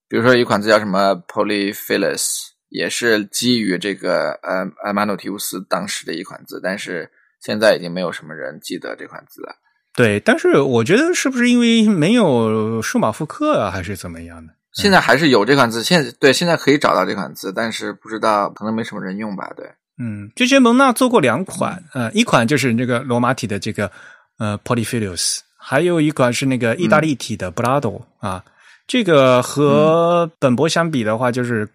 [0.08, 9.54] 比如说一款字叫什么 Polyphilus，也是基于这个呃呃马努提乌斯当时的一款字，但是现在已经没有什么人记得这款字了。
[9.94, 14.52] 对，但是我觉得是不是因为没有数码复刻啊，还是怎么样呢？
[14.76, 19.50] 现在还是有这款字，现对现在可以找到这款字，但是不知道可能没什么人用吧？
[19.56, 19.66] 对，
[19.98, 23.90] 嗯，之前蒙娜做过两款，呃，一款就是那个罗马体的这个
[24.38, 28.44] 呃 Polyphilus，还有一款是那个意大利体的 Brado 啊，
[28.86, 31.66] 这个和本博相比的话，就是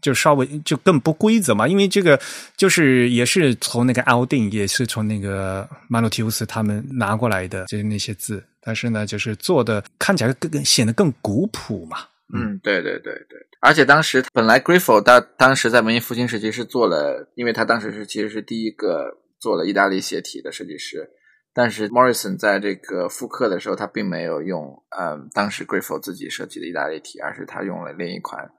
[0.00, 2.18] 就稍微就更不规则嘛，因为这个
[2.56, 11.98] 就是也是从那个奥丁，也是从那个马努提乌斯他们拿过来的，就是那些字，但是呢，就是做的看起来更显得更古朴嘛。
[12.34, 21.08] 嗯，对对对对，而且当时本来 Griffo 当当时在文艺复兴时期是做了，因为他当时是其实是第一个做了意大利斜体的设计师，
[21.54, 28.50] 但是 Morrison 在这个复刻的时候，他并没有用嗯当时 Griffo 自己设计的意大利体，而是他用了另一款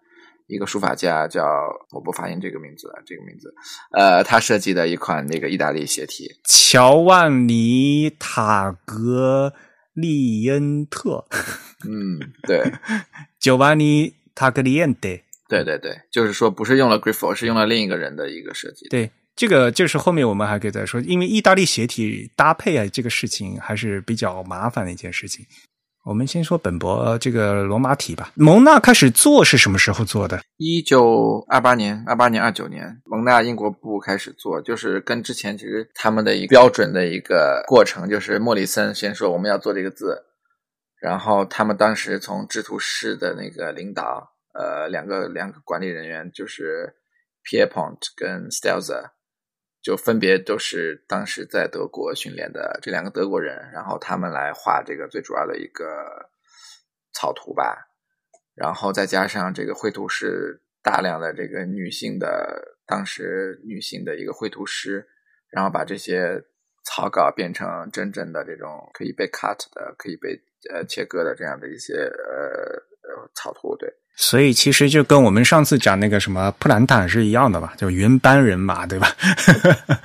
[0.48, 1.46] 一个书法家叫
[1.92, 3.54] 我不发音这个名字了，这个名字
[3.92, 9.54] 呃他设计的一款那个意大利斜体，乔万尼塔格。
[9.96, 11.26] 利恩特，
[11.86, 12.62] 嗯，对
[13.42, 18.88] ，Giovanni Tagliente，对对对，就是说不是用了 Griffo，是用了另一个人的一个设计。
[18.90, 25.46] 对，这个就是后面我们还可以再说，因为意大利鞋体搭配啊，这个事情还是比较麻烦的一件事情。
[26.06, 28.32] 我们先说本博这个罗马体吧。
[28.36, 30.42] 蒙娜开始做是什么时候做的？
[30.58, 40.18] 一九二八年、二八年、二九年，蒙娜英国部开始做，就是跟之前其实他们的一个标准的一个过程，就是莫里森先说我们要做这个字，
[41.00, 46.96] 然后他们当时从制图室的那个领导，呃，两个两个管理人员就是
[47.44, 49.12] Pierpont 跟 Stelzer。
[49.82, 56.30] 就分别都是当时在德国训练的这两个德国人，然后他们来画这个最主要的一个
[57.14, 57.88] 草图吧，
[58.54, 65.08] 然后再加上这个绘图师大量的这个女性的当时女性的一个绘图师，
[65.50, 66.44] 然后把这些
[66.84, 70.44] 草稿变成真正的这种可以被 cut 的、可以被
[70.74, 72.44] 呃切割的这样的一些呃
[73.10, 73.90] 呃草图，对。
[74.16, 79.16] 所以其实就跟我们上次讲那个什么普兰坦是一样的吧，就原班人马，对吧？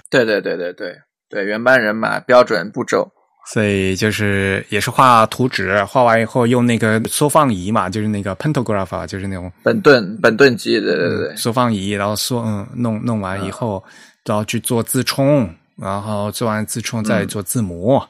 [0.09, 0.97] 对对对对对
[1.29, 3.11] 对，原班人马标准步骤。
[3.47, 13.85] 所以就是也是画图纸，画完以后用那个缩放仪嘛，就是那个 pentograph 就是那种本顿本顿机，对对对，缩放仪，然后缩嗯弄弄完以后，
[14.25, 18.03] 然后去做自冲，然后做完自冲再做字模。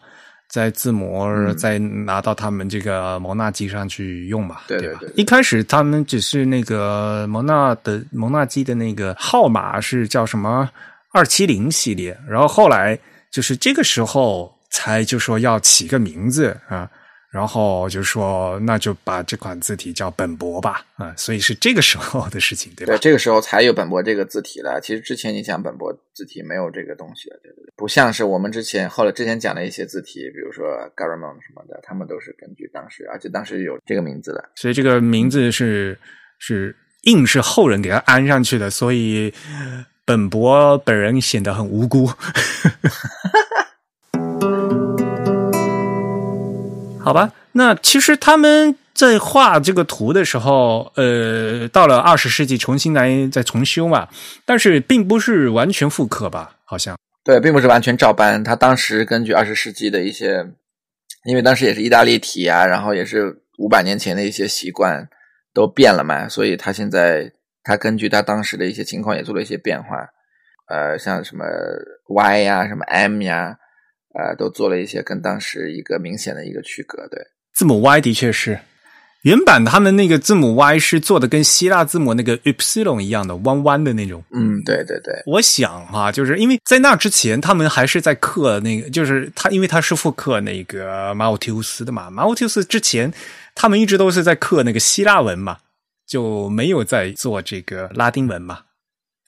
[0.49, 5.01] 在自模再拿到他们这个蒙纳机上去用嘛，对吧？
[5.17, 10.69] 一开始他们只是那个蒙纳的蒙纳机的那个号码是叫什么
[11.13, 12.99] 二七零系列，然后后来
[13.31, 16.89] 就是这个时候才就说要起个名字啊。
[17.35, 22.93] 然后就说，那就把这款字体叫本博吧，啊，所以是这个时候的事情，对吧？
[22.95, 24.81] 对，这个时候才有本博这个字体了。
[24.81, 34.51] 其实之前你想本博字体没有这个东西的，对对对，不像是我们之前后来之前讲的一些字体，比如说 Garamond 什么的，他们都是根据当时，而且当时有这个名字的。
[34.55, 35.99] 所以这个名字是
[36.39, 39.35] 是硬是后人给他安上去的，所以
[40.05, 42.09] 本博本人显得很无辜。
[47.05, 54.09] 好吧，那其实他们在画这个图的时候，呃，到了二十世纪重新来再重修嘛，
[54.45, 56.57] 但是并不是完全复刻吧？
[56.65, 58.43] 好像对，并不是完全照搬。
[58.43, 60.47] 他当时根据二十世纪的一些，
[61.25, 65.07] 因为当时也是意大利体啊，然后也是五百年前的一些习惯
[65.53, 67.31] 都变了嘛，所以他现在
[67.63, 69.97] 他根据他当时的一些情况也做了一些变化，
[70.69, 71.45] 呃，像什么
[72.09, 73.59] Y 呀，什么 M 呀。
[74.15, 77.07] 呃，都做了一些跟当时一个明显的一个区隔。
[77.09, 77.21] 对，
[77.53, 78.59] 字母 Y 的确是
[79.23, 84.23] 原版，他们那个字母 Y 是做的跟希腊字母那个 Epsilon 一样的弯弯的那种。
[84.31, 85.15] 嗯，对对对。
[85.27, 92.11] 我想哈，就是因为在那之前，他们还是在刻那个，就是他，因为他是复刻那个马奥提乌斯的嘛。
[92.11, 93.13] 马奥提乌斯之前，
[93.55, 95.57] 他们一直都是在刻那个希腊文嘛，
[96.07, 98.61] 就没有在做这个拉丁文嘛。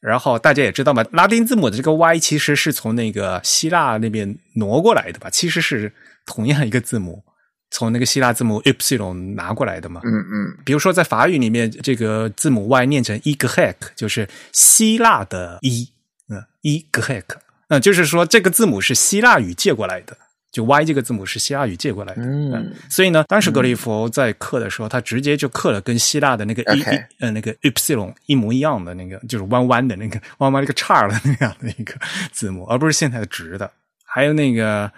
[0.07, 5.29] 然后大家也知道嘛，拉丁字母的这个 Y 其实是从那个希腊那边挪过来的吧？
[5.29, 5.93] 其实是
[6.25, 7.25] 同样一个字母，
[7.73, 10.01] 从那个希腊字母 Epsilon 拿过来的嘛。
[10.05, 10.59] 嗯嗯。
[10.65, 15.89] 比如说在法语里面，这个字母 Y 念成 e g h e k 就是希腊的 e，
[16.31, 17.37] 嗯 e g h e k
[17.69, 20.17] 那就是说这个字母是希腊语借过来的。
[20.57, 22.23] 就 Y 这个字母是希腊语借过来的。
[22.23, 26.83] 嗯，所以呢，当时格里佛在刻的时候，他直接就刻了跟希腊的那个 e
[27.21, 31.95] 呃那个 epsilon 一模一样的那个，就是弯弯的那个弯弯那个叉的那样的一个
[32.33, 33.71] 字母，而不是现在的直的。
[34.03, 34.91] 还有那个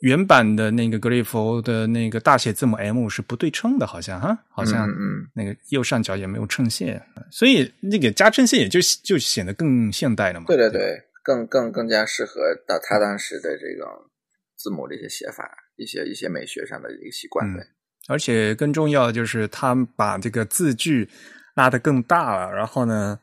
[0.00, 10.46] 原版的那个格里佛的那个大写字母 M 是不对称的，好像哈，好像嗯嗯那个右上角也没有衬线，所以那个加衬线也就就显得更现代了嘛。
[10.46, 13.86] 对对对，更更更加适合到他当时的这种
[14.60, 17.46] 字母的一些写法，一些一些美学上的一个习惯。
[17.48, 17.64] 嗯对，
[18.08, 21.08] 而且更重要的就是，他们把这个字距
[21.54, 23.18] 拉得更大了，然后呢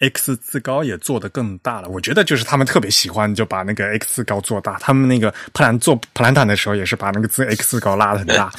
[0.00, 1.88] ，X 字高也做得更大了。
[1.88, 4.78] 我觉得就是他们特别喜欢就把那个 X 字高做大。
[4.78, 8.52] 他们那个普兰做普兰坦的时候，也是把那个字 X 字高拉得很大。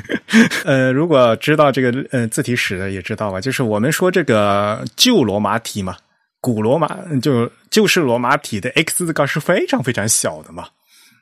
[0.64, 5.96] 呃，如果知道这个呃字体史的也知道吧，就是我们说这个旧罗马体嘛，
[6.40, 6.88] 古罗马
[7.20, 10.68] 就旧式罗马体的 X 字高是非常非常小的嘛。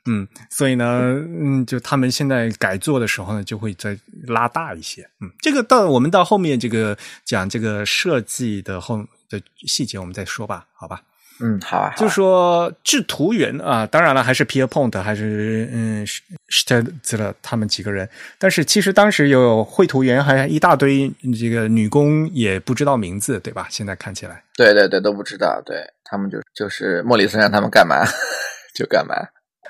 [0.05, 5.01] 嗯，所以呢，嗯，就他们现在改做的时候呢，就会再拉大一些。
[5.21, 11.01] 嗯，这个到我们到后面这个讲这个设计的后的细节，我们再说吧，好吧？
[11.39, 16.21] 嗯，好啊，好啊就说制图员啊，当然了，还是 Pierpont 还是嗯 s
[16.65, 23.67] t e d l 他们几个人，但是其实当时有绘图员，还一大堆这个女工也不知道名字，对吧？
[23.69, 28.03] 现在看起来，对对对都不知道，对他们就就是莫里森让他们干嘛
[28.73, 29.13] 就干嘛。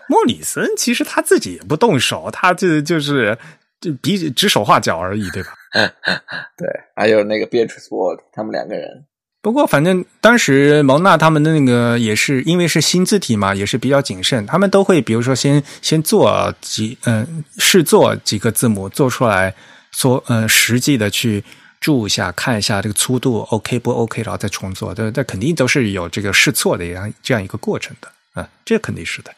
[0.07, 3.37] 莫里森其实他自己也不动手，他这就是
[3.81, 5.49] 就比指手画脚而已，对吧？
[6.57, 9.05] 对，还有那个 Beatrice Ward，他们两个人。
[9.39, 19.53] 不过，反正当时蒙娜他们的那个也是因为是新字体嘛，也是比较谨慎，他们都会比如说先先做几嗯试做几个字母做出来，
[19.91, 21.43] 做嗯实际的去
[21.79, 29.36] 注一下看一下这个粗度 OK 不 OK，然后再重做，对这肯定都是有这个试错的这样这样一个过程的啊，这肯定是的，嗯。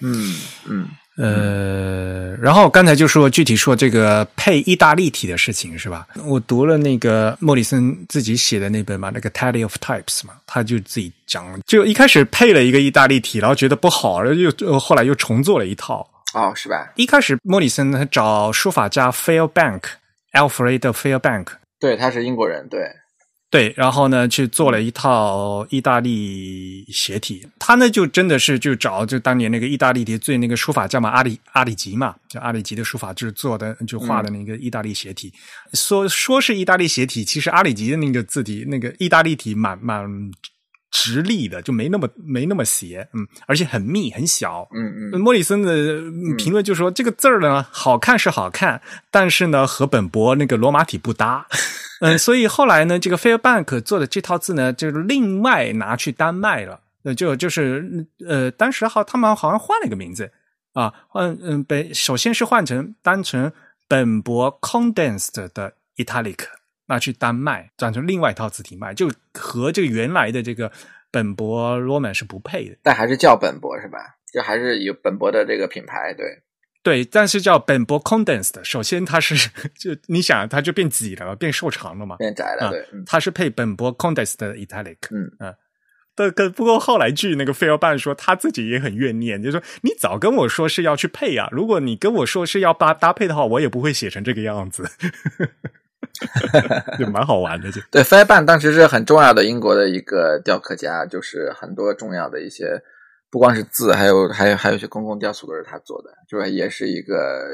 [0.00, 0.34] 嗯
[0.66, 6.06] 嗯，呃，然后刚才就说具体说这个配意大利体的事情是吧？
[6.24, 16.08] 我读了那个莫里森自己写的那本嘛，那个《Tally of Types》嘛，他就自己讲，就一开始配了一个意大利体，然后觉得不好，然后又呃后来又重做了一套。
[16.34, 16.92] 哦，是吧？
[16.96, 21.46] 一开始莫里森他找书法家 Fairbank，Alfred Fairbank，
[21.80, 22.80] 对，他是英国人，对，
[23.50, 27.48] 对，然后呢，去做了一套意大利斜体。
[27.58, 35.32] 他呢，就真的是就找就当年那个意大利的最那个书法家嘛，阿里阿里吉嘛，就阿里吉的书法就是做的就画的那个意大利斜体。
[35.72, 40.06] 说说是意大利斜体，其实阿里吉的那个字体，那个意大利体蛮蛮
[40.90, 51.46] 直立的，就没那么没那么斜，嗯，而且很密很小，嗯嗯，莫里森的嗯评论就说：“这个字儿呢，好看是好看，但是呢，和本博那个罗马体不搭。”
[52.00, 56.80] 嗯，所以后来呢，这个 Fairbank 做的这套字呢，就是另外拿去单卖了。
[57.04, 60.30] 呃，就就是呃，当时好，他们好像换了一个名字
[60.72, 63.52] 啊，换嗯，本首先是换成单成
[63.86, 66.40] 本博 Condensed 的 Italic，
[66.86, 70.70] 拿去单卖，转成另外一套字体卖，就和这个原来的这个
[71.10, 72.76] 本博 Roman 是不配的。
[72.82, 73.98] 但还是叫本博是吧？
[74.32, 76.42] 就还是有本博的这个品牌，对，
[76.88, 78.64] 对，但是叫本博 condensed。
[78.64, 82.16] 首先它是就你想，它就变挤了嘛，变瘦长了嘛。
[82.16, 84.96] 变窄了，啊对，嗯它是配本博 condensed 的 italic。
[85.10, 85.54] 嗯啊。
[86.14, 94.82] 但跟不过后来据那个菲尔办说，他自己也很怨念，就说你早跟我说是要去配啊，如果你跟我说是要搭搭配的话，我也不会写成这个样子，
[96.98, 97.80] 就蛮好玩的就。
[97.92, 102.82] 对 b a n 当时是很重要的英国的一个雕刻家，就是很多重要的一些，
[103.30, 107.46] 不光是字，还有还有还有些公共雕塑都是他做的，就是也是一个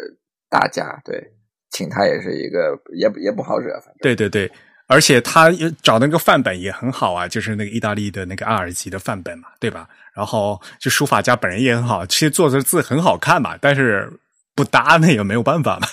[0.48, 1.32] 大家，对，
[1.70, 4.50] 请他也是一个也也不好惹，对对对，
[4.86, 5.50] 而且他
[5.82, 9.88] 找那个范本也很好啊，就是那个意大利的那个阿尔及的范本嘛，对吧？
[10.14, 14.08] 然后就书法家本人也很好，其实做的字很好看嘛，但是
[14.54, 15.88] 不搭那也没有办法嘛。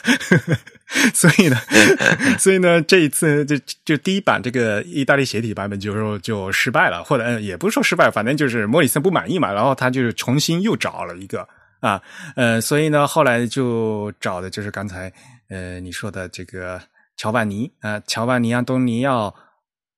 [1.16, 1.56] 所以呢，
[2.38, 11.48] 所以呢，这一次就就第一版这个意大利斜体版本就说就失败了，或者、也不是说失败，反正就是莫里森不满意嘛，然后他就重新又找了一个
[11.80, 12.02] 啊，
[12.36, 15.12] 呃，所以呢，后来就找的就是刚才
[15.50, 16.82] 呃你说的这个
[17.16, 19.34] 乔万尼啊、乔万尼安东尼奥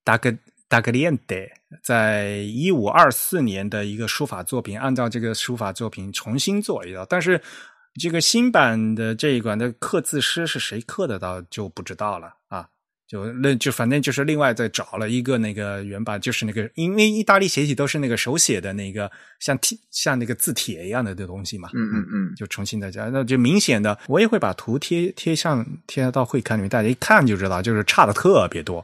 [0.03, 0.31] 达格
[0.67, 1.35] 达格列德，
[1.83, 7.41] 在一五二四年的一个书法作品，按照这个书法作品重新做一道，但是。
[7.99, 12.67] 这个新版的这一款的刻字师是谁刻的，倒就不知道了啊。
[13.05, 28.83] 就那就反正就是另外再找了一个那个原版，就是那个因为意大利写体都是那个手写的那个像帖像那个字帖一样的这东西嘛，嗯嗯嗯，就重新再加，那就明显的我也会把图贴贴上贴到会刊里面，大家一看就知道，就是差的特别多，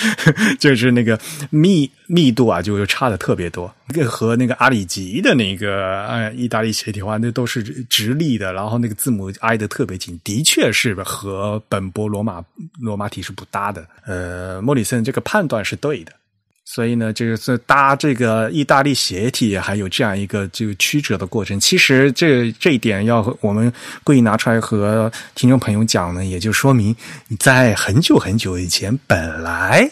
[0.60, 3.74] 就是那个密密度啊，就差的特别多。
[3.92, 12.42] 个和那个阿里吉的那个呃意大利斜体的话，那都是直立的，然后那个字母挨得特别紧，的确是和本波罗马
[12.80, 13.86] 罗马体是不搭的。
[14.06, 16.12] 呃，莫里森这个判断是对的。
[16.64, 21.58] 所以呢，这个是搭这个意大利斜体，还有这样一个这个曲折的过程。
[21.60, 23.70] 其实这这一点要和我们
[24.04, 26.94] 故意拿出来和听众朋友讲呢，也就说明
[27.38, 29.90] 在很久很久以前，本来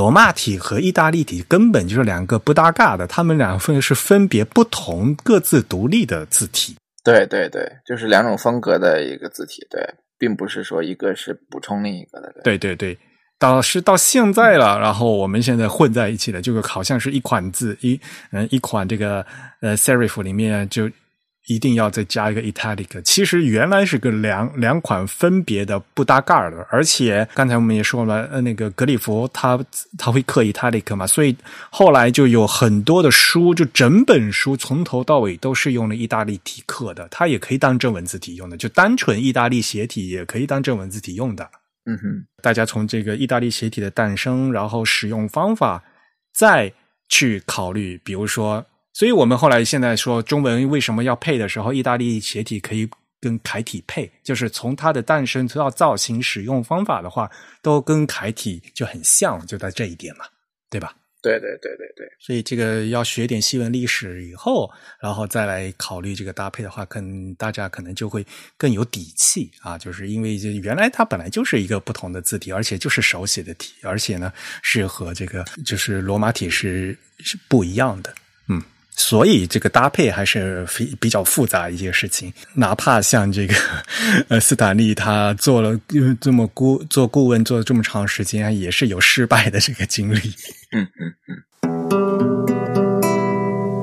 [0.00, 6.74] 罗马体和意大利体根本就是两个不搭嘎的，他们两份是分别不同、各自独立的字体。
[7.04, 9.86] 对对对，就是两种风格的一个字体，对，
[10.18, 12.32] 并不是说一个是补充另一个的。
[12.42, 12.98] 对对对。
[13.38, 18.00] 到是到现在了，然后我们现在混在一起了，就好像是一款字一
[18.32, 19.24] 嗯一款这个
[19.60, 20.90] 呃 serif 里面就
[21.50, 29.58] 一定要再加一个 italic，其实原来是个两两款分别的不搭盖的，而且刚才我们也说了，呃那个格里佛他
[29.98, 31.36] 他会刻 italic 嘛，所以
[31.68, 41.50] 后来就有很多的书，就整本书从头到尾都是用了意大利体刻的，它也可以当正文字体用的，就单纯意大利斜体也可以当正文字体用的。
[41.86, 45.82] 嗯哼，大家从这个意大利斜体的诞生，然后使用方法，
[46.32, 46.72] 再
[47.08, 52.88] 去考虑，比如说，所以我们后来现在说中文为什么要配的时候，意大利斜体可以
[53.20, 57.30] 跟楷体配，就是从它的诞生到造型、使用方法的话，
[57.62, 60.24] 都跟楷体就很像，就在这一点嘛，
[60.68, 60.94] 对吧？
[61.22, 64.70] 对对对对对，所以这个要学点西文历史以后，
[65.02, 68.26] 然后再来考虑这个搭配的话，可能大家可能就会
[68.56, 69.76] 更有底气啊！
[69.76, 74.32] 就是因为原来它本来就是一个不同的字体，而且就是手写的体，而且呢
[74.62, 78.14] 是和这个就是罗马体是是不一样的，
[78.48, 78.62] 嗯。
[79.00, 83.54] 所以这个搭配还是非比较复杂一些事情，哪怕像这个
[84.28, 85.74] 呃斯坦利他做了
[86.20, 90.18] 这么顾做顾问做了这么长时间，也是有失败的这个经历。
[90.76, 91.34] 嗯嗯嗯。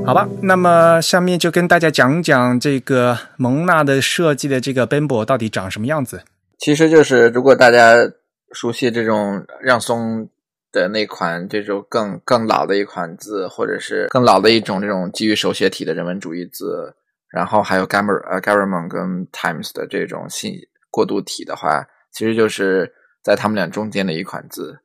[0.06, 6.22] 好吧，那么下面就跟大家讲讲这个蒙娜的设计的这个 Bembo 到底长什么样子。
[6.60, 7.96] 其实就是如果大家
[8.52, 10.30] 熟悉这种让松。
[10.72, 16.94] 的那款这种更更老的一款字，或者是更老的一种这种基于手写体的人文主义字，
[17.32, 20.54] 然后还有 Gamer 呃 Gamerman 跟 Times 的这种信
[20.92, 22.94] 过渡体的话，其实就是
[23.24, 24.78] 在他们俩中间的一款字，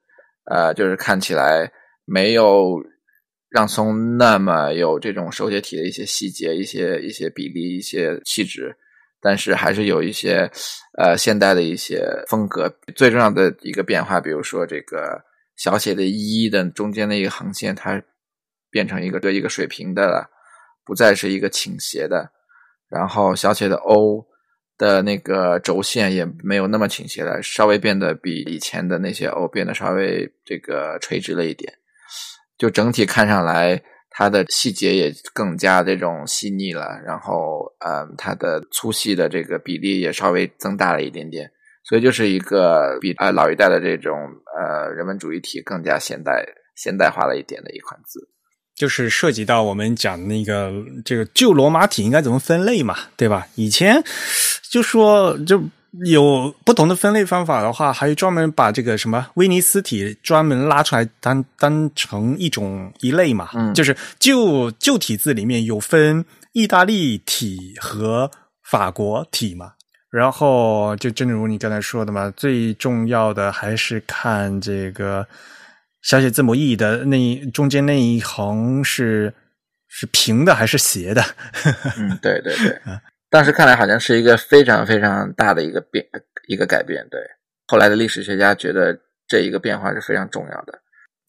[0.45, 1.70] 呃，就是看起来
[2.05, 2.80] 没有
[3.51, 8.74] 让松那么有这种手写体的一些细节、一些一些比例、一些气质，
[9.20, 10.49] 但是还是有一些
[10.97, 12.72] 呃现代的一些风格。
[12.95, 15.20] 最重要的一个变化，比如说这个。
[15.62, 18.02] 小写的“一”的中间的一个横线，它
[18.68, 20.28] 变成一个对一个水平的了，
[20.84, 22.32] 不再是一个倾斜的。
[22.88, 24.26] 然后小写的 “o”
[24.76, 31.72] 的那个轴线也没有那么倾斜了，稍微变得比以前的那些 “o” 变得稍微这个垂直了一点。
[32.58, 37.00] 就整体看上来，它的细节也更加这种细腻了。
[37.06, 41.52] 然后，嗯，它的粗细的这个比例也稍微增大了一点点。
[41.93, 44.14] 所以就是一个比呃老一代的这种
[44.57, 46.43] 呃人文主义体更加现代
[46.74, 48.18] 现代化了一点的一款字，
[48.74, 50.72] 就是涉及到我们讲那个
[51.05, 53.47] 这个旧罗马体应该怎么分类嘛，对吧？
[53.57, 54.03] 以前
[54.70, 55.62] 就说就
[56.07, 68.30] 有不同的分类方法的话，还专门把这个什么威尼斯体专门拉出来当当成一种一类嘛，嗯，就是旧旧体字里面有分意大利体和
[68.64, 69.72] 法国体嘛。
[70.12, 75.26] 然后就正如你刚才说的嘛，最重要的还是看这个
[76.02, 79.32] 小写字母 e 的那一中间那一横是
[79.88, 81.22] 是平的还是斜的？
[81.96, 82.78] 嗯，对对对。
[83.30, 86.06] 当时看来好像是一个非常非常大的一个变
[86.46, 87.08] 一个改变。
[87.10, 87.18] 对，
[87.66, 90.78] 后来的历史学家觉得这一个变化是非常重要的，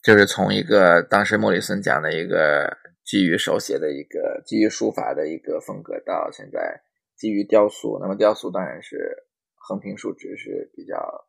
[0.03, 2.75] 就是从一个当时莫里森讲的一个
[3.05, 6.81] 基于手写的一个基于书法的一个风格，到现在。
[7.23, 9.23] 基于雕塑，那么雕塑当然是
[9.55, 11.25] 横平竖直是比较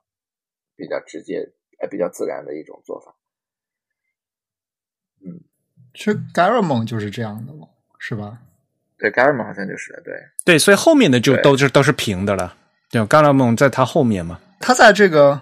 [0.75, 3.15] 比较直接呃比较自然的一种做法。
[5.25, 5.39] 嗯，
[5.95, 7.69] 其实 Garamond 就是这样的嘛，
[8.01, 8.39] 是吧？
[8.99, 10.15] 对，Garamond 好像就是对
[10.45, 12.57] 对，所以后面的就都是都是平的了。
[12.91, 15.41] 对，Garamond 在他后面嘛，他在这个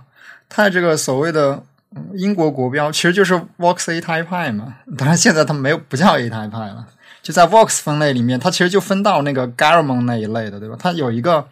[0.50, 1.64] 它这个所谓的
[2.12, 6.86] 英国国标其实就是 Vox A Type 派嘛，当然现在它没有不叫 A Type 派了。
[7.22, 10.76] 就在 Vox 分类里面，它其实就分到那个 Garamon 那一类的，对吧？
[10.78, 11.48] 它有一个，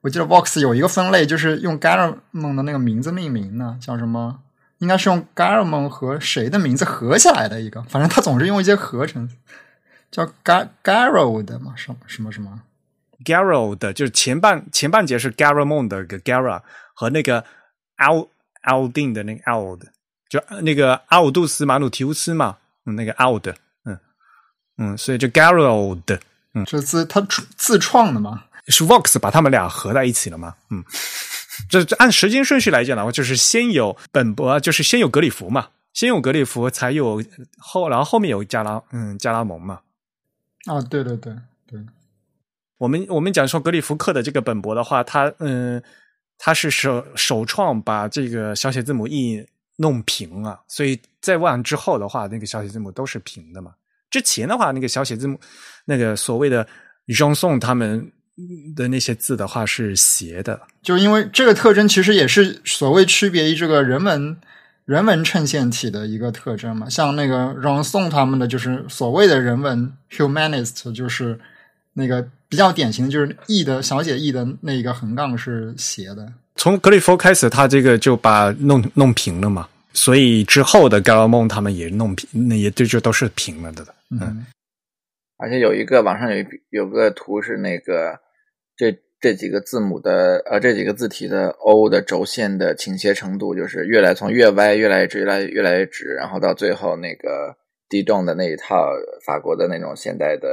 [0.00, 4.40] 我记得 Vox 有一个分类，就是用 Garamon 的那个名字命名的，叫什么？
[4.78, 9.30] 应该是用 Garamon 和谁的名字合起来的一个，反正它总是用一些合成，
[10.10, 12.62] 叫 Gar Garrod 嘛，什么什么什么
[13.24, 16.60] Garrod，就是前半前半节是 Garamond 的 Gara
[16.92, 17.44] 和那个
[17.98, 18.28] Al
[18.64, 19.82] Aldin 的那个 Ald，
[20.28, 23.54] 就那个阿尔杜斯马努提乌斯嘛，那个 Ald。
[24.78, 26.18] 嗯，所以就 Gerald
[26.54, 30.54] 嗯这自他自自创的嘛，是 Vox 把他们俩合在一起了吗？
[30.70, 30.84] 嗯，
[31.68, 37.22] 这这按时间顺序来讲的话，就是先有本博，就是先有格里夫嘛，先有格里夫，才有
[37.58, 39.80] 后，然后后面有加拉，嗯，加拉蒙嘛。
[40.66, 41.34] 啊，对对对
[41.66, 41.80] 对，
[42.78, 45.82] 我们我们讲说格里夫克的这个本博的话，他嗯，
[46.38, 49.44] 他是首首创把这个小写字母 e
[49.76, 53.74] 弄平了，所以在往之后的话，那个小写字母都是平的嘛。
[54.14, 55.36] 之前的话，那个小写字母，
[55.86, 56.64] 那个所谓的
[57.04, 58.12] 让宋他们
[58.76, 64.36] 的那些字的话是斜的，就因为这个特征其实也是所谓区别于这个人文
[64.84, 66.88] 人文衬线体的一个特征嘛。
[66.88, 71.36] 像那个让宋他们的就是所谓的人文 humanist，就是
[71.94, 76.32] 那个比较典型的就是 e 的小写 e 的那个横杠是斜的。
[76.54, 79.68] 从格里夫开始，他这个就把弄弄平了嘛。
[79.94, 83.86] 所以之后的 m o n 他们也弄平，那也就就都是平了的。
[84.10, 84.44] 嗯，
[85.38, 88.18] 而且有一个网上有一有个图是那个
[88.76, 97.56] 这这几个字母的呃这几个字体的 O 的轴线的倾斜程度，就是越来从越歪越来越直，越来越来越直，然后到最后那个
[97.88, 98.88] D 动的那一套
[99.24, 100.48] 法国的那种现代的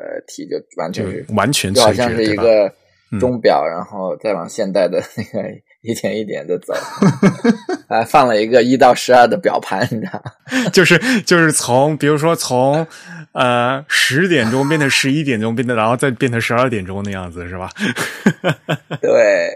[0.00, 2.74] 呃体就完全是完全就好像是一个
[3.20, 5.48] 钟表，然后再往现代的那个。
[5.82, 6.74] 一点一点的走，
[7.88, 10.32] 还 放了一个一到十二的表盘，你知道吗？
[10.72, 12.86] 就是就是从，比如说从
[13.32, 17.70] 呃十点钟变成十一点钟，变得然后再变成十二点钟的样子，是吧？
[19.00, 19.54] 对，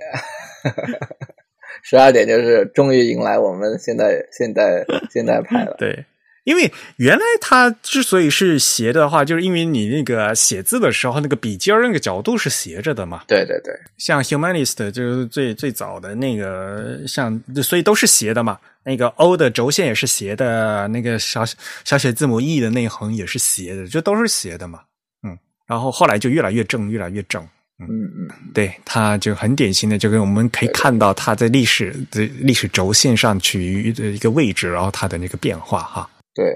[1.83, 6.05] 十二点就是终于迎来我们现在现在现在派了，对。
[6.45, 13.23] 因为原来它之所以是斜的话，就是因为你那个写字的时候，那个笔尖儿那个角度是斜着的嘛。
[13.27, 18.59] 对对对，像 Humanist 就是最最早的那个，像所以都是斜的嘛。
[18.87, 21.43] 那个 O 的轴线也是斜的，那个小
[21.85, 24.81] 小写字母 E 的那横也是斜的，就都是斜的嘛。
[25.27, 27.43] 嗯，然后后来就越来越正，越来越正。
[27.81, 36.09] 嗯嗯，对，它就很典型的，就跟我们可以看到它在历史的历史轴线上处于的一个位置，然后它的那个变化哈。
[36.35, 36.53] 对，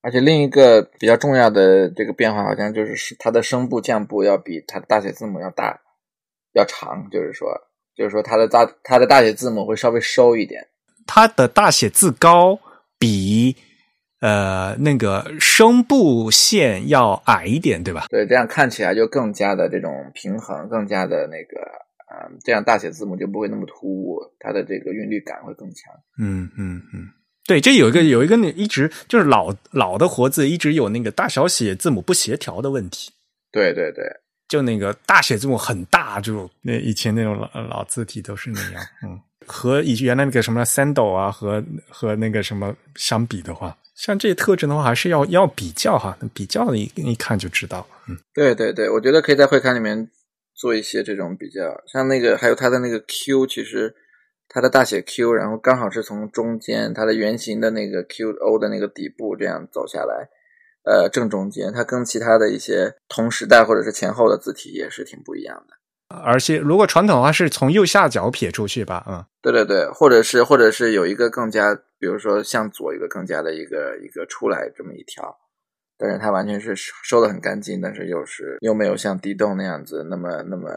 [0.00, 5.78] 而且另一个比较重要的这个变化，好像就是是它的声部降部要比它的大写字母要大，
[6.52, 7.48] 要长，就是说，
[7.94, 10.66] 就是说它的大它的大写字母会稍微收一点，
[11.06, 12.58] 它的大写字高
[12.98, 13.54] 比
[14.20, 18.06] 呃那个声部线要矮一点，对吧？
[18.08, 21.60] 对，这样看起来就更加的这种平衡，更加的那个
[22.06, 25.92] 啊，这样大写字母就不会那么突兀，它的这个韵律感会更强。
[26.18, 27.08] 嗯嗯嗯。
[27.46, 33.12] 对，这有一个有一个那一直就是老老的活字，一直有那个大小写字母不协调的问题。
[33.52, 34.02] 对对对，
[34.48, 38.82] 就那个大写字母很大，就那以前那种老老字体都是那样。
[39.02, 47.86] 嗯，和以原来那个什么 Sandal 啊，和和那个什么相比的话，像这些特征的话，还是要要比较哈，比较的一一看就知道。
[48.08, 50.08] 嗯，对对对，我觉得可以在会刊里面
[50.54, 53.94] 做一些这种比较，像那个还有它的那个 Q，其实。
[54.54, 60.28] 它的大写 Q，然后刚好是从中间它的圆形的那个 Q O 的那个底部这样走下来，
[60.84, 65.74] 呃，正中间，它跟其他的一些同时代或者是前后的字体也是挺不一样的。
[66.22, 75.36] 而且如果传统的话是从右下角撇出去吧，嗯，对对对，或者是或者是有一个更加，比如说向左一个更加的一个一个出来这么一条，
[75.98, 80.70] 但是它完全是收的很干净，但是又是又没有像地洞那样子那么那么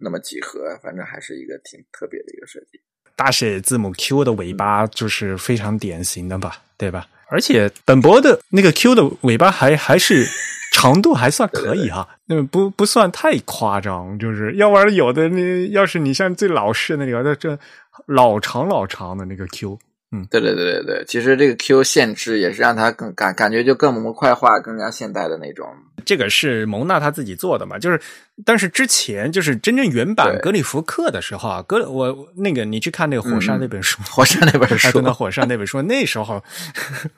[0.00, 2.80] 那么几何，反正还是一个挺特别的一个设计。
[3.18, 7.08] 大写字母 Q 的尾巴就是非常典型的吧，对吧？
[7.30, 10.24] 而且本博的那个 Q 的尾巴还还是
[10.72, 17.58] 长度还算可以哈，那不不算太夸张，就是要不然有的那要是你像最老式的那个，这
[18.06, 19.76] 老长老长的那个 Q。
[20.10, 25.66] 嗯，对对对对对，其实这个 Q 限制也是让它更感感觉就更模块化、更加现代的那种。
[26.06, 27.78] 这个是蒙娜他自己做的嘛？
[27.78, 28.00] 就是，
[28.44, 36.42] 但是之前就是真正原版格里夫克的时候啊，格我那个你去看那个火山那本书，火山那本书，等到火山那本书，那时候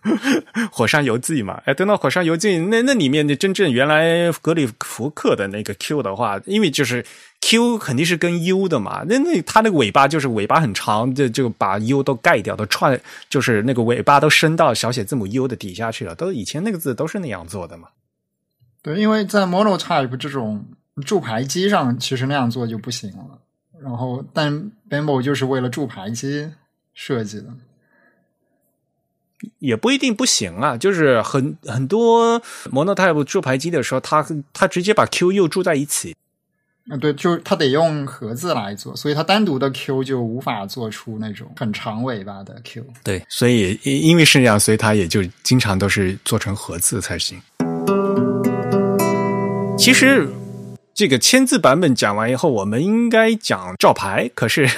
[0.73, 7.05] 火山游记嘛，哎，等到火山游记那那里面的真正原来格里夫克的那个 Q 的话，因为就是。
[7.43, 13.01] Q 肯定是跟 U 的嘛，那那它那个尾巴就是尾巴很长，就就把 U 都盖掉，都串，
[13.31, 16.15] 就是那个尾巴都伸到小写字母 U 的底下去了。
[16.15, 17.89] 都以前那个字都是那样做的嘛。
[18.83, 20.67] 对，因为在 Monotype 这种
[21.01, 23.39] 铸牌机上，其实那样做就不行了。
[23.83, 26.51] 然后，但 Bembo 就是为了铸牌机
[26.93, 27.47] 设计的，
[29.59, 30.77] 也不一定不行啊。
[30.77, 32.41] 就是很很多
[32.71, 36.15] Monotype 铸牌机的时候，它它直接把 Q 又铸在一起。
[36.91, 42.85] 嗯，对，就是它得用盒子来做，所以它单独的 Q 就无法做出那种很长尾巴的 Q。
[43.05, 47.41] 对，所以因因为是这样，所以它也就经常都是做成盒子才行。
[49.79, 50.29] 其实
[51.01, 54.69] 这个签字版本讲完以后，我们应该讲照牌，可是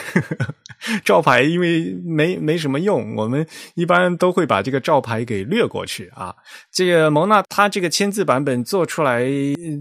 [1.05, 3.45] 照牌因为没没什么用，我们
[3.75, 6.33] 一般都会把这个照牌给略过去啊。
[6.71, 9.27] 这个蒙娜他这个签字版本做出来，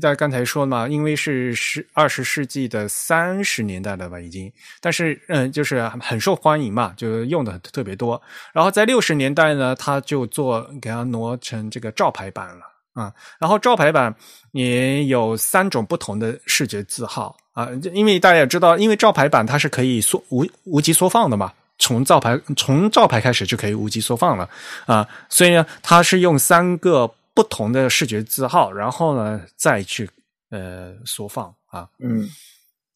[0.01, 8.19] 在刚才说嘛，因为是十二十世纪的三十年代了吧，已经，但是嗯，就是很受欢迎嘛，就用的特别多。
[8.51, 12.70] 然后在六十年代呢，他就做给它挪成这个照牌版了。
[12.93, 14.13] 啊，然后招牌版
[14.51, 24.49] 也有三种不同的视觉字号啊，因为大家也知道，因为招牌版它是可以缩无无极缩放的嘛，从照牌从照牌开始就可以无极缩放了
[24.85, 30.09] 啊，所以呢，它是用三个不同的视觉字号，然后呢再去
[30.49, 32.27] 呃缩放啊，嗯，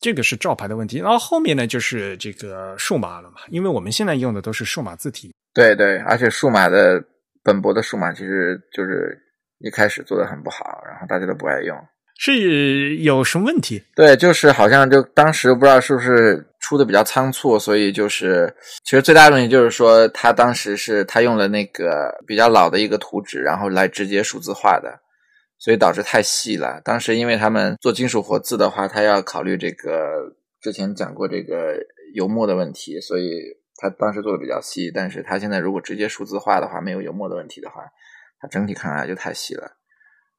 [0.02, 7.02] 这个是照牌的问题，然后后面呢就是这个数码了嘛，因为我们现在用的都是数码字体，对对，而且数码的
[7.42, 9.22] 本博的数码其实就是。
[9.60, 11.78] 一开始做的很不好，然后大家都不爱用，
[12.18, 13.82] 是有什么问题？
[13.96, 18.54] 对，就是好像就当时不知道是不是出的比较仓促，所以就是
[18.84, 25.00] 其实最大的问题就是说，他当时是他用了那个比较老的一个图纸，然后来直接数字化的，
[25.58, 26.82] 所以导致太细了。
[26.84, 31.78] 当时因为他们做金属活字的话，他要考虑这个之前讲过这个
[32.14, 33.40] 油墨的问题，所以
[33.78, 34.92] 他当时做的比较细。
[34.94, 37.84] 但是他现在如果直接数字化的话，没有油墨的问题的话。
[38.40, 39.78] 它整体看来就太细了，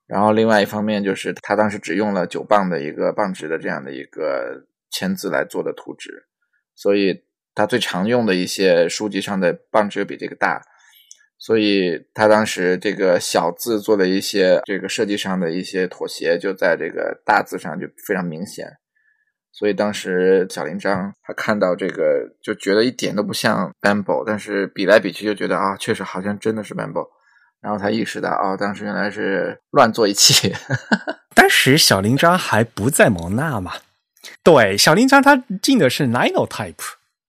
[0.07, 6.27] 然后另外一方面就是他当时只用了九磅的一个磅值的这样的一个签字来做的图纸，
[6.75, 7.25] 所以
[7.55, 10.63] 他最常用的一些书籍上的磅值比这个大，
[11.39, 18.69] 所以他当时这个小字做的一些这个设计上的一些妥协，就在这个大字上就非常明显，
[19.51, 27.16] 所以当时小林章他看到这个就觉得一点都不像 bamboo，但是比来比去就觉得啊，确实好像真的是 bamboo。
[27.61, 30.55] 然后他意识到，哦，当时原来是乱做一气。
[31.35, 33.73] 当时小林章还不在蒙纳嘛？
[34.43, 36.75] 对，小林章他进的是 Nino Type，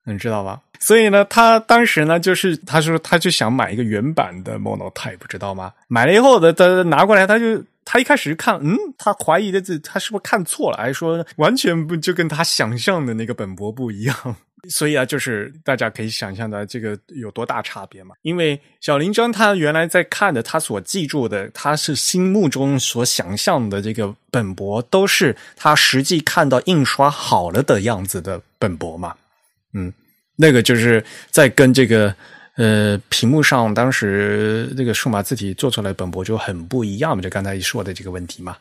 [0.06, 0.62] 你知道吧？
[0.80, 5.74] 所以呢，他当时呢，就是他说他就想买一个原版的 Mono Type，知道吗？
[5.88, 10.78] 买了以后的他拿过来，他就他一开始看，嗯，他怀疑的这他是不是看错了？
[10.78, 14.36] 还说完全不就跟他想象的那个本博不一样。
[14.70, 18.16] 所以啊，就是大家可以想象的这个有多大差别嘛？
[18.24, 29.16] 因为小林章他原来在看的，他所记住的，他是心目中所想象的这个本博，都是他实际看到印刷好了的样子的本博嘛。
[29.74, 29.94] 嗯，
[30.36, 32.14] 那个就是在跟这个
[32.56, 38.58] 呃屏幕上当时这个数码字体做出来本博就很不一样嘛，就刚才一说的这个问题嘛。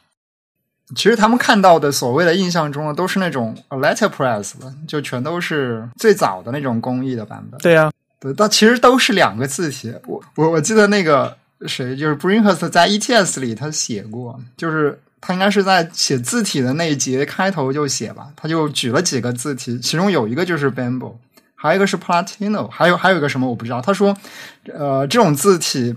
[0.94, 7.60] 其实他们看到的所谓的印象中的都是那种 letterpress 的，就全都是最早的那种工艺的版本。
[7.60, 9.92] 对呀，对，但其实都是两个字体。
[10.06, 21.14] 我我我记得那个谁，就是 Brinkhurst 在 ETS 里他写过，就是他应该是在写字体的那一节开头就写吧，他就举了几个字体，其中有一个就是 Bamboo，
[21.56, 23.80] 还有一个是 Platino，还有还有一个什么我不知道。
[23.80, 24.16] 他说，
[24.72, 25.96] 呃，这种字体。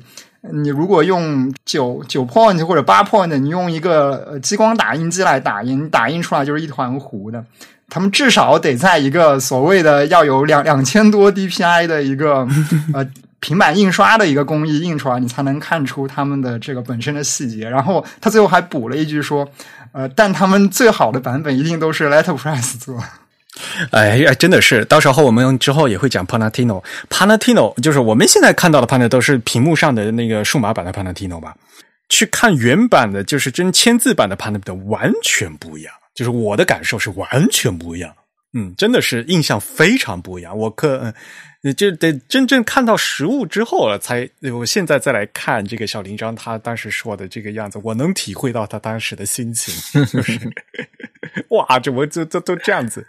[0.54, 7.44] 你如果用九九 point 或者八 point，你用一个激光打印机来打印，打印出来就是一团糊的。
[7.90, 12.48] 他们至少得在一个所谓的要有两两千多 DPI 的一个
[12.94, 13.06] 呃
[13.40, 17.70] 平板印刷的一个工艺印出来，你才能看出他们的这个本身的细节。
[17.70, 19.48] 然后他最后还补了一句说，
[19.92, 23.02] 呃，但他们最好的版本一定都是 letterpress 做。
[23.92, 26.84] 哎呀，真的是，到时候我们之后也会讲 Panatino。
[27.10, 31.56] Panatino 就是我们现在看到的 Panatino 都是屏幕上的那个数码版的 Panatino 吧？
[32.10, 35.94] 去看原版的，就是真签字版的 Panatino，完全不一样。
[36.16, 38.14] 就是我的感受是完全不一样。
[38.54, 40.58] 嗯，真的是印象非常不一样。
[40.58, 41.14] 我可
[41.62, 49.74] 嗯就得真正看到实物之后了，才我现在再来看这个小林章他当时说的这个样子，我能体会到他当时的心情。
[50.06, 50.40] 就是
[51.50, 53.08] 哇，这我这这都这样子。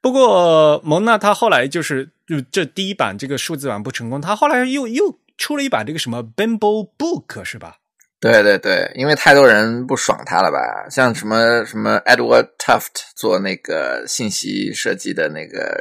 [0.00, 7.78] 不过蒙娜他后来就是就这第一版这个数字版不成功，他后来又又出了一版这个什么 Bambo Book 是吧？
[8.20, 10.88] 对对对，因为太多人不爽他了吧？
[10.90, 15.78] 像什么什么 Edward Tuft 做那个信息设计的那个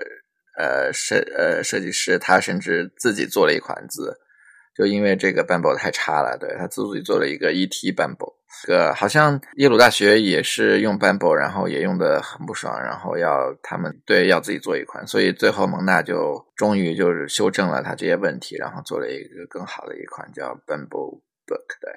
[0.57, 4.17] 呃设呃设计师，他甚至自己做了一款字。
[4.75, 8.33] 就因为这个 Bambo 太差了，对他自己做了一个 ET Bambo，
[8.65, 21.91] 个好像耶鲁大学也是用 Bambo，然后也用的很不爽，然后要他们对要自己做一款，所以最后蒙娜就终于就是修正了他这些问题，然后做了一个更好的一款叫 Bambo Book，对，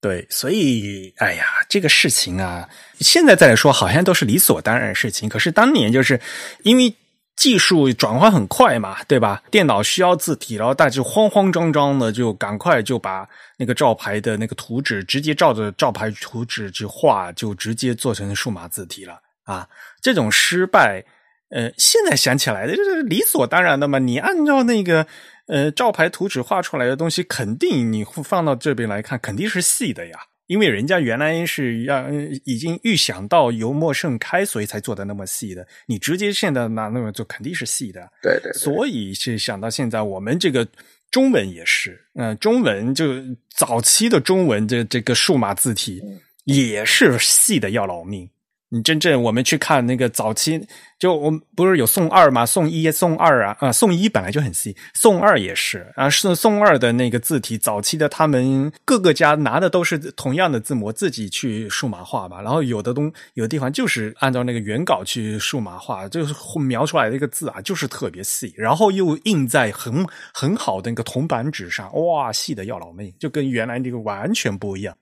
[0.00, 2.68] 对，所以哎呀，这个事情啊，
[3.00, 6.20] 现在再来说好像都是理所当然的事情，可是当年就是
[6.64, 6.94] 因为。
[7.36, 9.42] 技术转换很快嘛，对吧？
[9.50, 13.28] 电脑需要字体，然后大家慌慌张张的就赶快就把
[13.58, 19.68] 那个招牌的那个图纸直接照着招牌图纸去画，就直接做成数码字体了啊！
[20.00, 21.04] 这种失败，
[21.50, 23.98] 呃，现在想起来的这是理所当然的嘛。
[23.98, 25.06] 你按照那个
[25.46, 30.18] 呃招牌图纸画出来的东西，肯定你会放到这边来看，肯定是细的呀。
[30.46, 32.10] 因为人家原来是要
[32.44, 35.66] 已经预想到油墨盛开，所以才做的那么细的。
[35.86, 38.08] 你直接现在拿那么做，肯定是细的。
[38.22, 38.52] 对对。
[38.52, 40.66] 所以是想到现在，我们这个
[41.10, 43.06] 中文也是，嗯，中文就
[43.48, 46.02] 早期的中文这这个数码字体
[46.44, 48.28] 也是细的要老命。
[48.74, 50.60] 你真正我们去看那个早期，
[50.98, 52.44] 就我们不是有宋二吗？
[52.44, 62.42] 宋一、宋二啊，啊，宋一本来就很细，宋二也是啊，是宋二的那个字体，早期的他们各个家拿的都是同样的字模，自己去数码化嘛。
[62.42, 74.92] 然后有的东有的地方就是按照那个原稿去数码化，就是描出来的一个字啊，就是特别细，然后又印在很很好的那个铜板纸上，哇，细的要老命，就跟原来那个完全不一样。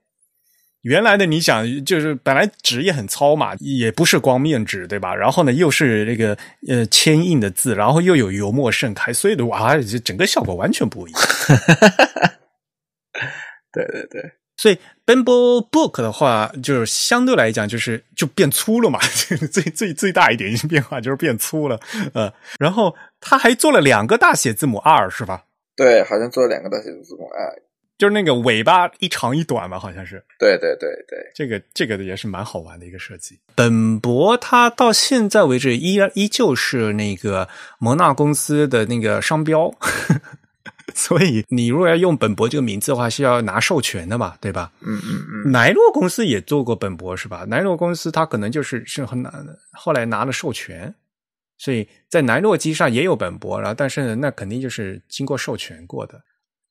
[0.83, 5.15] 原来的你想，就是本来纸也很糙嘛，也不是光面纸，对吧？
[5.15, 6.37] 然后呢，又是那个
[6.69, 11.23] 呃铅印的字，然后又有油墨盛开，所以的哇，这整个效果完全不一样。
[13.73, 18.99] 对对对，所以 Bamboo Book 的话，就是相对来讲，就是就变粗了嘛。
[19.53, 21.79] 最最最大一点变化就是变粗了，
[22.13, 25.45] 呃，然后他还做了两个大写字母 R，是吧？
[25.77, 27.63] 对，好像做了两个大写字母 R。
[28.03, 30.21] 就是那个尾巴一长一短嘛，好像是。
[30.37, 33.39] 对对对对，这个这个也是蛮好玩的一个设计。
[33.55, 37.49] 本博它到现在为止依然依旧是那个
[37.79, 39.73] 蒙纳公司的那个商标，
[40.97, 44.73] 所以你如果要用本博这个名字的话，是要拿授权的嘛，对吧？
[44.81, 45.53] 嗯嗯嗯。
[45.53, 47.45] 奈诺公司也做过本博是吧？
[47.47, 49.33] 奈诺公司它可能就是是很难，
[49.71, 50.93] 后来拿了授权，
[51.57, 56.21] 所以在南诺机上也有本博，然后但是那肯定就是经过授权过的。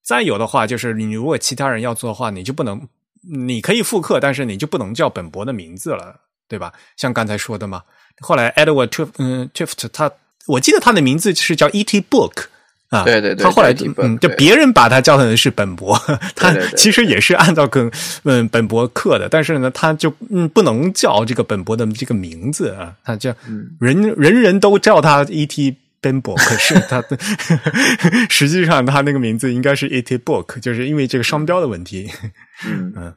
[0.04, 2.88] 再有的话，就是你如果其他人要做的话，你就不能，
[3.22, 6.16] 你可以复刻，但是你就不能叫本博的名字了，
[6.48, 6.74] 对吧？
[6.98, 7.84] 像刚才说的嘛，
[8.20, 10.12] 后来 Edward，Twift，他
[10.48, 12.02] 我记得他的名字是叫 E.T.
[12.02, 12.46] Book
[12.90, 15.96] 啊，对对对，他后来嗯，就别人把他叫成是本博，
[16.36, 17.90] 他其实也是按照跟
[18.24, 23.34] 嗯本博刻的，但是呢，他就嗯不能叫这个本博的这个名字啊，他叫
[23.80, 25.78] 人人人都叫他 E.T.
[26.02, 27.04] Bambo，可是他
[28.28, 32.12] 实际上他那个名字应该是 It Book，就是因为这个商标的问题。
[32.66, 33.16] 嗯 嗯，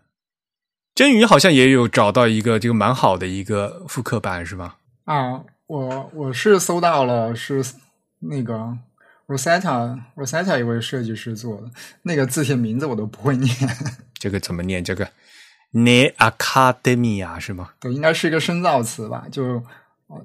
[0.94, 4.76] 真宇好像也有找到一个这个蛮好的一个复刻版，是吧？
[5.04, 7.64] 啊，我我是搜到了，是
[8.20, 8.76] 那个
[9.26, 11.70] Rosetta Rosetta 一位设计师做的，
[12.02, 13.54] 那个字体名字我都不会念。
[14.20, 14.84] 这个怎么念？
[14.84, 15.08] 这个
[15.72, 17.70] Ne Academia 是吗？
[17.80, 19.24] 对，应该是一个深造词吧？
[19.32, 19.62] 就。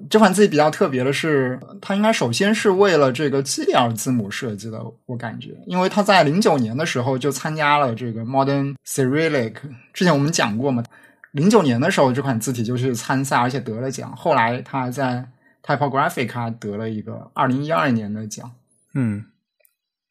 [0.08, 9.54] 这款字体比较特别的是，它应该首先是为了这个基里尔字母设计的，我感觉，因为他在零九年的时候就参加了这个 Modern Cyrillic，
[9.92, 10.84] 之前我们讲过嘛，
[11.32, 15.26] 零九年的时候这款字体就去参赛，而且得了奖，后来他还在
[15.64, 18.52] Typographica 得了一个二零一二年的奖。
[18.94, 19.24] 嗯，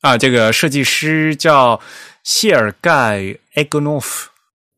[0.02, 1.80] 啊，这个设计师叫
[2.24, 4.26] 谢尔盖 Egonov，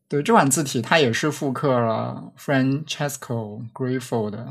[0.06, 4.46] 对，这款字体它也是复刻了 Francesco Grifo 的。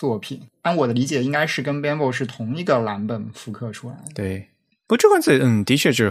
[0.00, 4.14] 作品，按我的理解，应该是跟 Bamboo 是同一个蓝本复刻出来的。
[4.14, 4.48] 对，
[4.86, 6.10] 不过这款字，嗯，的确是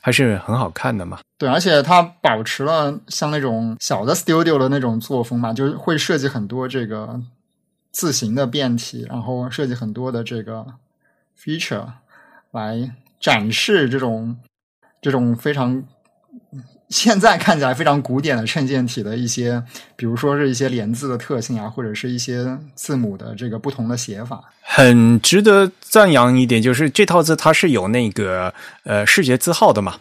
[0.00, 1.18] 还是很好看的嘛。
[1.36, 7.20] 对，而且它保持了像那种小的 Studio 的那种作风嘛，就是会设计很多这个
[7.92, 10.64] 字形的变体，然后设计很多的这个
[11.38, 11.84] feature
[12.52, 14.38] 来展示这种
[15.02, 15.84] 这种非常。
[16.90, 19.62] 现在看起来非常古典的衬线体的一些，
[19.94, 24.42] 比如说是一些连字的特性啊，或者是一些字母的这个不同的写法。
[24.62, 28.52] 很值得赞扬一点就是这套字它是有那个
[28.84, 29.96] 呃视觉字号的嘛，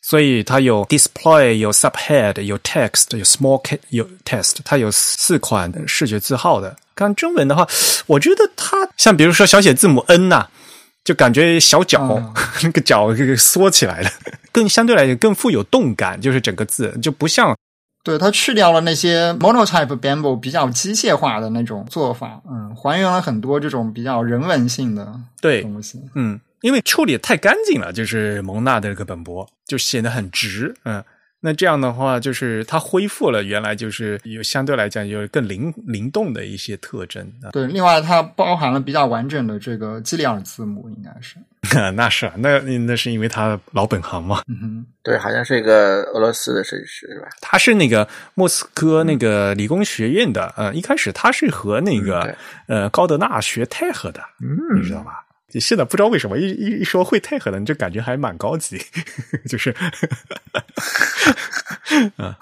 [0.00, 6.76] 所以它有 display、有 subhead、有 text、有 small、有 test，它有四款视觉字号的。
[6.94, 7.66] 看中文的话，
[8.06, 10.48] 我觉得它像比如说小写字母 n 呐。
[11.08, 12.22] 就感觉小脚
[12.62, 14.10] 那个脚这个缩起来了，
[14.52, 17.56] 更相对来讲更富有动感，就是整个字就不像，
[18.04, 31.02] 对它去掉了那些 monotype bamboo 比较机械化的那种做法，嗯，还原了很多这种比较人文性的对东西，嗯，因为处理的太干净了，就是蒙娜的这个本博就显得很直，嗯，
[31.40, 37.50] 那这样的话，就是它恢复了原来就是有相对来讲有更灵灵动的一些特征啊。
[37.52, 41.36] 对，另外它包含了比较完整的这个基里尔字母，应该是。
[41.94, 44.42] 那是啊，那那是因为他老本行嘛。
[44.48, 47.28] 嗯哼，对，好像是一个俄罗斯的设计师是吧？
[47.40, 52.20] 他是那个莫斯科那个理工学院的，呃，一开始他是和那个、
[52.68, 55.24] 嗯呃高德纳学太和的，嗯你知道吧？
[55.52, 58.78] 你现在不知道为什么一一一说会泰和的，你就感觉还蛮高级，
[59.48, 59.74] 就是，
[62.16, 62.36] 啊。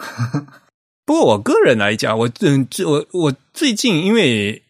[1.04, 4.60] 不过我个人来讲，我嗯，我我最近因为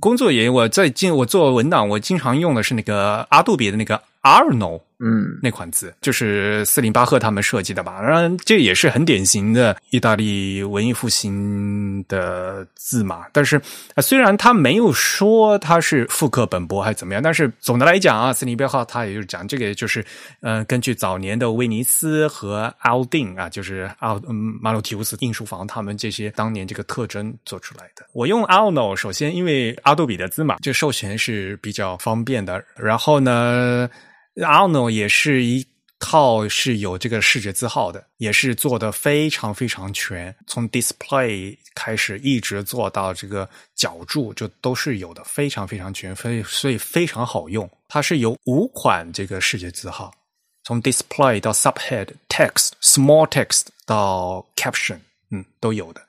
[0.00, 4.80] 工作原因，我在进我做文档，我经常用的是那个阿杜比的那个 Arno。
[5.04, 8.00] 嗯那款字，就是斯林巴赫他们设计的吧？
[8.00, 13.26] 当然，这也是很典型的意大利文艺复兴的字嘛。
[13.30, 13.60] 但是，
[13.98, 20.04] 虽然他没有说他是复刻本博还是怎么样，但是总的来讲啊，斯林巴赫他也就是讲这个，就是
[20.40, 28.06] 呃，根据早年的威尼斯和奥丁啊，就是奥嗯马鲁提乌斯印书房他们这些当年这个特征做出来的。
[28.12, 32.64] 我用 Alno，首先因为阿杜比的字嘛，这授权是比较方便的。
[32.76, 33.88] 然后呢
[34.36, 35.66] ？Arno 也是一
[36.00, 47.68] 套是有这个视觉字号的，也是做的非常非常全，从 display 开始一直做到这个脚注，就都是有的，非常非常全，所以所以非常好用。
[47.88, 50.12] 它是有五款这个视觉字号，
[50.64, 54.98] 从 display 到 subhead、text、small text 到 caption，
[55.30, 56.02] 嗯，都有的。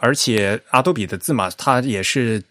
[0.00, 2.42] 而且阿多比的字嘛，它也是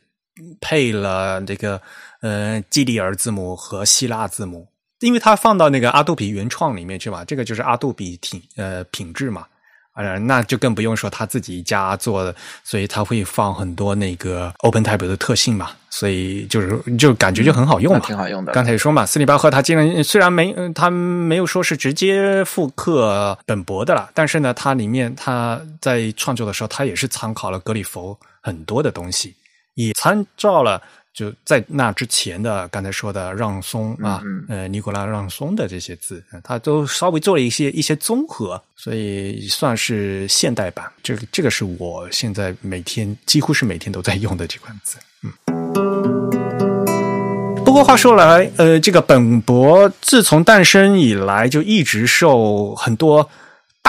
[0.62, 1.82] 配了这个
[2.22, 4.68] 呃基里尔字母和希腊字母。
[5.00, 9.46] 因为它放到那个阿杜比原创里面去嘛，这个就是阿杜比品呃品质嘛，
[9.94, 18.52] 啊，那就更不用说他自己家做的，所以他会放很多那个 OpenType 的特性嘛，所以就是就感觉就很好用那嘛，挺好用的。
[18.54, 29.36] 刚才也说嘛，斯里巴赫他竟然虽然没呃他没有说是直接复刻本博的啦，但是呢，它里面他在创作的时候，他也是参考了格里佛很多的东西，
[29.76, 30.82] 也参照了
[31.18, 40.86] 就在那之前的刚才说的让松啊，嗯呃，尼古拉让松的这些字，呃他都稍微做了一些一些综合，所以算是现代版。
[41.02, 45.00] 这个这个是我现在每天几乎是每天都在用的这款字。
[45.24, 45.34] 嗯
[47.66, 53.28] 不过话说来，呃，这个本博自从诞生以来，就一直受很多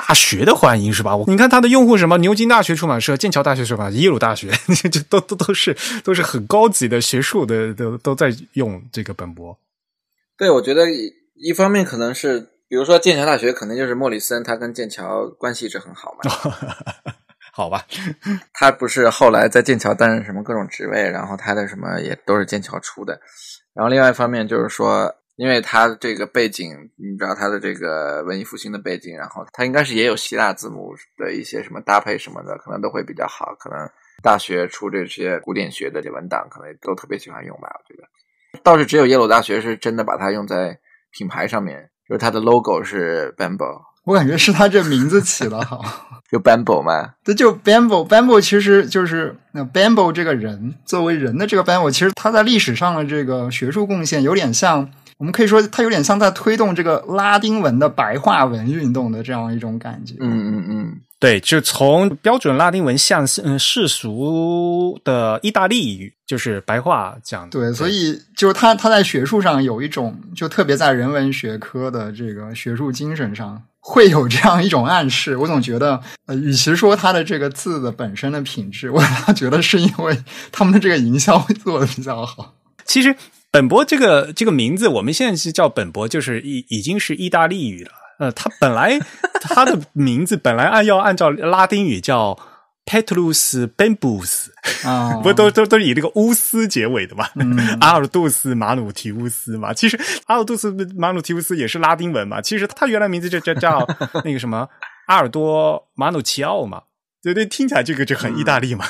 [0.01, 1.17] 大学的欢迎，是吧？
[1.27, 4.51] 你看它的用户什么牛津大学出版社、剑桥大学出版社、耶鲁大学，
[4.91, 9.59] 这都都都是都是很高级的学术的，都都在用这个本博。
[10.37, 16.31] 对，我觉得一一方面可能是，比如说剑桥大学，可能就是莫里森他跟剑桥关系一直很好嘛。
[17.53, 17.85] 好吧，
[18.55, 23.21] 他不是后来在剑桥担任什么各种职位，然后他的什么也都是剑桥出的。
[23.75, 33.55] 然后另外一方面就是说，因为他这个背景，你知道他的这个文艺复兴的背景，然后他应该是也有希腊字母的一些什么搭配什么的，可能都会比较好。
[33.57, 33.79] 可能
[34.21, 37.69] 大学出这些古典学的这文档，可能都特别喜欢用吧。
[37.73, 38.09] 我觉得
[38.65, 40.77] 倒是只有耶鲁大学是真的把它用在
[41.13, 45.81] 品牌上面，就是它的 logo 是 Bamboo 我感觉是他这名字起的好。
[46.29, 47.15] 就 Bamboo 嘛。
[47.23, 60.15] 对，就 Bamboo，Bamboo 其实就是那 Bamboo 这个人，作为人的这个 Bambo，其实他在历史上的这个学术贡献有点像，我们可以说它有点像在推动这个拉丁文的白话文运动的这样一种感觉。
[60.21, 67.51] 嗯嗯嗯，对，就从标准拉丁文向嗯世俗的意大利语，就是白话讲。
[67.51, 75.37] 对，所以就是他他在学术上有一种，就特别在人文学科的这个学术精神上，会有这样一种暗示。
[75.37, 80.17] 我总觉得，呃，与其说他的这个字的本身的品质，我倒觉得是因为
[80.53, 82.55] 他们的这个营销做的比较好。
[82.85, 83.15] 其实
[83.51, 87.91] 本博这个这个名字，我们现在是叫本博，就是已已经是意大利语了。
[88.19, 88.99] 呃，它本来
[89.41, 92.39] 它的名字本来按要按照拉丁语叫
[92.85, 94.49] Petrus Bambus，
[94.85, 97.29] 啊， 不都都都是以这个乌斯结尾的嘛？
[97.37, 99.73] 嗯阿尔杜斯马努提乌斯嘛。
[99.73, 102.43] 其实阿尔杜斯马努提乌斯也是拉丁文嘛。
[102.43, 103.87] 其实他原来名字就叫叫
[104.25, 104.69] 那个什么
[105.07, 106.83] 阿尔多马努奇奥嘛。
[107.35, 108.85] 对对，听起来这个就很意大利嘛，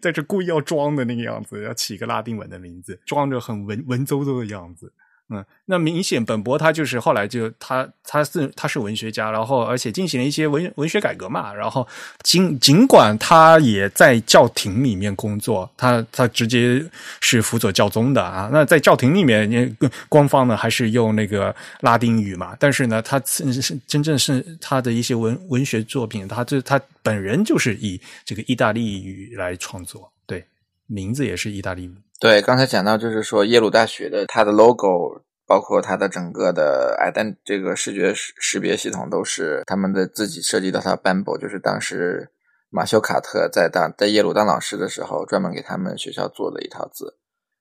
[0.00, 4.92] 在这故意要装的那个样子，要起一个拉丁文的名字，装着很文文绉绉的样子。
[5.30, 11.88] 嗯，那明显本博他就是后来就他他是他是文学家，然后而且进行了一些文文学改革嘛，然后
[12.22, 16.84] 尽尽管他也在教廷里面工作，他他直接
[17.22, 18.50] 是辅佐教宗的啊。
[18.52, 19.74] 那在教廷里面，
[20.10, 30.44] 官方呢还是用那个拉丁语嘛，但是呢，他是真正是他的一些文文学作品，他这他本人就是以这个意大利语来创作，对，
[30.86, 31.94] 名字也是意大利语。
[32.24, 42.30] 对，刚才讲到就是说耶鲁大学的它的 logo 包括它的整个的 ident 这个视觉识识别系统都是他们的自己设计的套 Bambo，就是当时
[42.70, 47.18] 马修卡特在当在耶鲁当老师的时候，专门给他们学校做的一套字。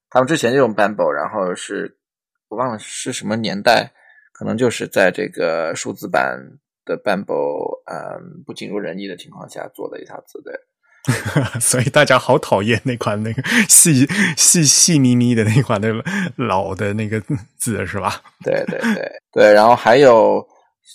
[0.10, 1.98] 他们之前就用 Bambo，然后是
[2.48, 3.92] 我忘了是什么年代，
[4.32, 6.40] 可能就是在这个数字版
[6.86, 10.58] 的 Bambo，嗯，不尽如人意的情况下做的一套字，对。
[11.60, 16.02] 所以大家好讨厌那款那个细细细咪咪的那款那个
[16.38, 17.22] 老的那个
[17.58, 18.22] 字是吧？
[18.44, 20.42] 对对对对，然后还有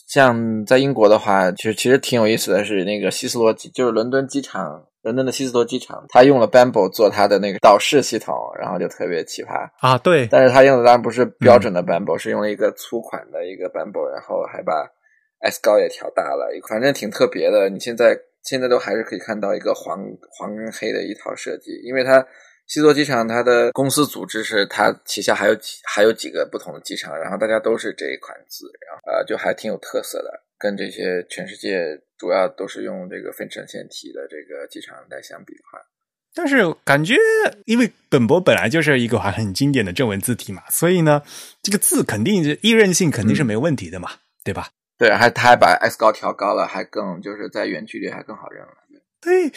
[0.09, 9.99] 像在英国的话，其实其实挺有意思的是那个希斯罗机，就是伦敦机场，伦敦的希斯罗机场，他用了 Bamboo 做他的那个导视系统，然后就特别奇葩啊。
[9.99, 14.73] 对，但是他用的当然不是标准的 Bamboo，是用了一个粗款的一个 Bamboo，然后还把
[15.41, 17.69] S 高也调大了，反正挺特别的。
[17.69, 18.19] 你现在。
[18.49, 19.99] 现在都还是可以看到一个黄
[20.31, 22.27] 黄跟黑的一套设计，因为它
[22.67, 35.79] 西座机场它的公司组织是它旗下还有几还有几个不同的机场，然后大家都是这一款字，然后呃就还挺有特色的，跟这些全世界主要都是用这个分成线体的这个机场来相比的话，
[36.35, 37.17] 但是感觉
[37.67, 41.23] 因为本博本来就是一个很经典的正文字体嘛，所以呢
[41.63, 44.11] 这个字肯定是易认性肯定是没有问题的嘛，
[44.43, 44.71] 对吧？
[44.99, 48.69] 对，还他还把 S 高调高了，还更就是在远距离还更好认了。
[49.21, 49.51] 对，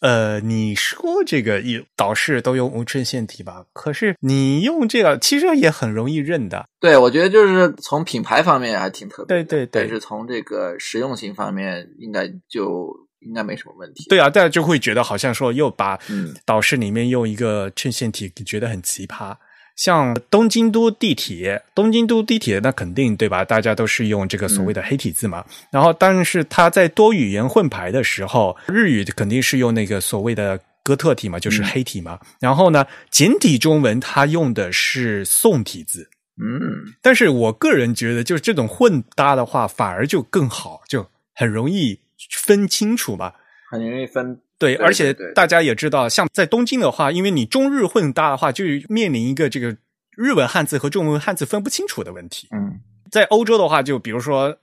[0.00, 1.62] 呃，你说这个
[1.96, 3.64] 导视都用无衬线体吧？
[3.72, 6.68] 可是你用这个其实也很容易认的。
[6.78, 9.42] 对，我觉得就是从品牌方面还挺特别。
[9.42, 14.06] 对对对，但是从这个实用性方面，应该就应该没什么问题。
[14.10, 15.98] 对啊，大家就会觉得好像说又把
[16.44, 19.34] 导视里面用一个衬线体，觉得很奇葩。
[19.78, 23.44] 像东京都地铁，东京都地铁那肯定对吧？
[23.44, 25.44] 大家都是用这个所谓的黑体字嘛。
[25.70, 32.18] 然后，但是它在多语言混排的时候，日语肯定是用那个所谓的哥特体嘛，就是黑体嘛。
[32.40, 36.10] 然后呢，简体中文它用的是宋体字。
[36.42, 42.00] 嗯，但是我个人觉得，就是这种混搭的话，反而就更好，就很容易
[42.32, 43.32] 分清楚嘛，
[43.70, 44.40] 很容易分。
[44.58, 49.76] 对，而且大家也知道，像在东京的话，因为你中日混搭的话，就面临一个这个
[50.16, 52.48] 日文汉字和中文汉字分不清楚的问题。
[52.50, 54.56] 嗯，在欧洲的话，就比如说，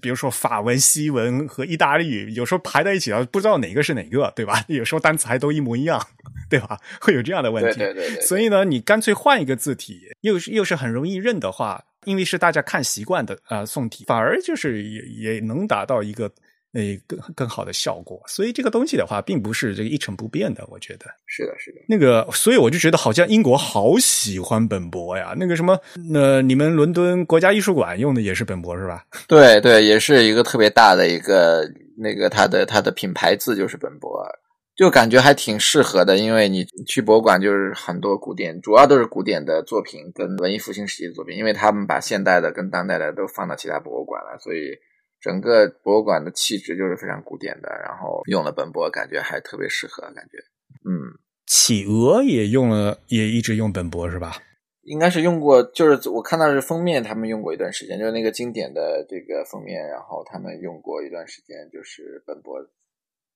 [0.00, 4.64] 比如说法文、西文和意大利语，有时候排在一起了，不知道哪个是哪个，对吧？
[4.68, 6.00] 有时候单词还都一模一样，
[6.48, 6.78] 对吧？
[6.98, 7.78] 会有这样的问题。
[7.78, 8.20] 对对对。
[8.22, 16.32] 所以呢，你干脆换一个字体，又是又是很容易认的话，因为是大家看习惯的啊，宋体，反而就是也也能达到一个。
[16.74, 20.66] 诶，更更好的效果，所以这个东西的话，并不是这个一成不变的。
[20.70, 21.78] 我觉得是的，是的。
[21.86, 25.34] 那个，所以我就觉得好像英国好喜欢本博呀。
[25.36, 25.78] 那个什么，
[26.10, 29.04] 那你们伦敦国家艺术馆用的也是本博是吧？
[29.28, 34.26] 对对，也是一个特别大的一个那个它的它的品牌字就是本博，
[34.74, 36.16] 就感觉还挺适合的。
[36.16, 44.70] 因为你去博物馆就是很多古典，主要都是古典的作品跟文艺复兴时期的作品，因为他们把现代的跟当代的都放到其他博物馆了，所以。
[45.22, 50.36] 整个博物馆的气质就是非常古典的，然后用了本博，感觉还特别适合，感觉，
[50.84, 51.16] 嗯，
[51.46, 54.34] 企鹅也用了，也一直用本博是吧？
[54.82, 62.58] 应该是用过，就是我看到是封面，他们用过一段时间，就是那个经典的这个封面，然后他们用过一段时间，就是本博。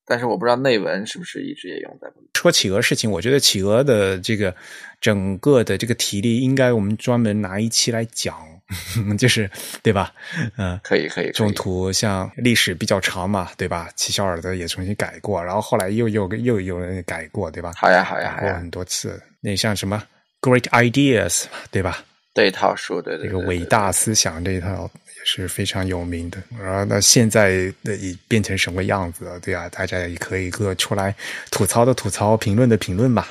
[0.06, 2.08] 但是我不知道内文是不是一直也用在。
[2.34, 4.54] 说企鹅事情，我觉得企鹅的这个
[5.00, 8.36] 整个的这个体力，应该我们专门拿一期来讲，
[9.18, 9.50] 就是
[9.82, 10.12] 对吧？
[10.56, 11.30] 嗯，可以可以。
[11.32, 13.88] 中途像历史比较长嘛，对吧？
[13.96, 17.72] 齐肖尔德也重新改过，然后后来又又又有人改过，对吧？
[17.76, 19.20] 好呀好呀，改过很多次。
[19.40, 20.02] 那像什么
[20.40, 22.04] Great Ideas，对吧？
[22.34, 24.88] 这一套书，对对，这个伟大思想这一套。
[25.28, 29.40] 是非常有名的，然后那现在的已变成什么样子了？
[29.40, 31.12] 对啊，大家也可以各出来
[31.50, 33.26] 吐槽的吐槽，评论的评论吧。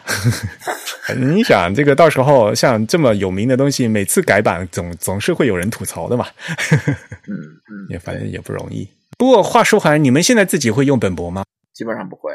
[1.16, 6.28] 你想，这个到时候像这么有名的东西，每次改版总总是会有人吐槽的嘛。
[7.30, 7.38] 嗯
[7.72, 8.86] 嗯，也反正也不容易。
[9.18, 11.46] 不过话说回来，你们现在自己会用本博吗？
[11.74, 12.34] 基本上不会。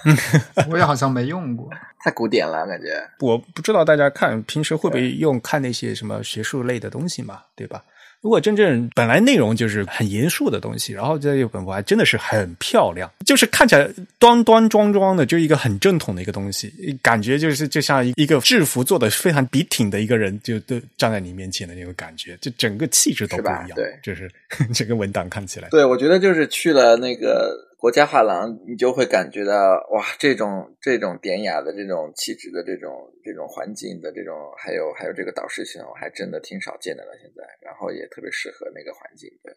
[0.70, 1.68] 我也好像没用过，
[2.02, 3.06] 太古典了，感觉。
[3.20, 7.42] 我不知道大家看平时会不会用看那些什么学术类的东西嘛？
[7.54, 7.82] 对吧？
[8.20, 13.88] 如果真正本来内容就是很严肃的东西，然后这本我还真的是很漂亮，就是看起来
[14.18, 23.70] 端端庄庄的，就一个很正统的一个东西，感觉就是就像一个制服做的非常笔挺的一个人，就都站在你面前的那种感觉，就整个气质都不一样。
[23.74, 24.30] 对，就是
[24.74, 25.68] 这个文档看起来。
[25.68, 27.64] 对，我觉得就是去了那个。
[27.86, 29.54] 国家画廊，你就会感觉到
[29.92, 32.90] 哇，这种这种典雅的这种气质的这种
[33.22, 37.12] 这种环境的这种，还有还有这个导师群，我，还真的挺少见的了。
[37.22, 39.54] 现在，然后也特别适合那个环境，对，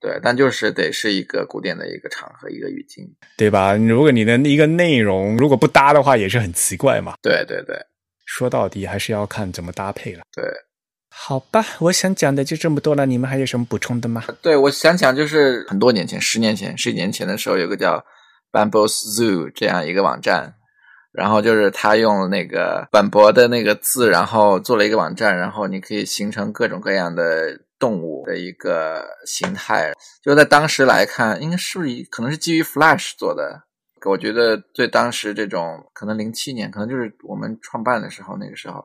[0.00, 3.04] 对，但就是得是一个古典的一个场合，一个语境，
[3.36, 3.76] 对吧？
[3.76, 7.16] 如果你的一个内容如果不搭的话，也是很奇怪嘛。
[7.20, 7.76] 对对对，
[8.24, 10.22] 说到底还是要看怎么搭配了。
[10.32, 10.42] 对。
[11.16, 14.24] 好吧，我想讲的就这么多了，你们还有什么补充的吗？
[14.42, 18.04] 对，我想讲就是很多年前，十年前、十几年前的时候，有个叫
[18.52, 20.54] Bamboo Zoo 这样一个网站，
[21.12, 29.92] 然后就是他用那个本博的那个字，然后做了一个网站，然后你可以形成各种各样的动物的一个形态。
[30.22, 33.62] 就在当时来看，应该是不是可能是基于 Flash 做的？
[34.04, 38.84] 我觉得对当时这种可能零七年，可能就是我们创办的时候，那个时候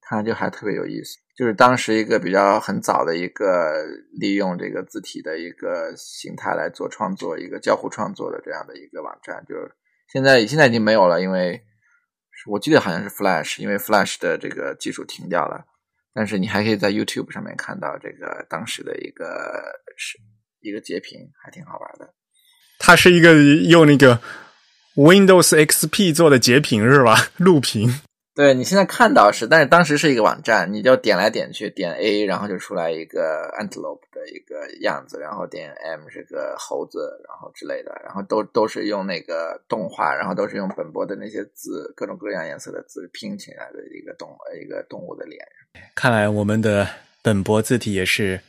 [0.00, 1.16] 看就还特别有意思。
[1.38, 9.70] 就是当时一个比较很早的一个利用这个字体的一个形态来做创作，一个交互创作的这样的一个网站，就是
[10.12, 11.62] 现在现在已经没有了，因为
[12.48, 15.64] 我记得好像是 Flash，因为 Flash 的这个技术停掉了。
[16.12, 19.62] 但是你还可以在 YouTube 上面看到这个当时的一个
[19.96, 20.18] 是
[20.58, 22.12] 一个截屏，还挺好玩的。
[22.80, 23.34] 它是一个
[23.68, 24.20] 用那个
[24.96, 27.14] Windows XP 做的截屏是吧？
[27.36, 28.00] 录屏。
[28.38, 44.30] 对你现在看到是，但是当时是一个网站，你就点来点去，点 A，然后就出来一个 antelope 的一个样子，然后点 M 是个猴子，然后之类的，然后都都是用那个动画，然后都是用本博的那些字，各种各样颜色的字拼起来的一个动
[44.62, 45.44] 一个动物的脸。
[45.96, 46.88] 看来我们的
[47.20, 48.40] 本博字体也是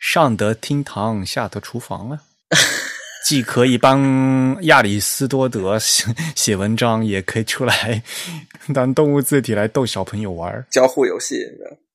[0.00, 2.18] 上得厅堂，下得厨房了。
[3.26, 8.00] 既可以帮亚里斯多德写 文章，也可以出来
[8.72, 11.34] 当动物字体来逗小朋友玩交互游戏。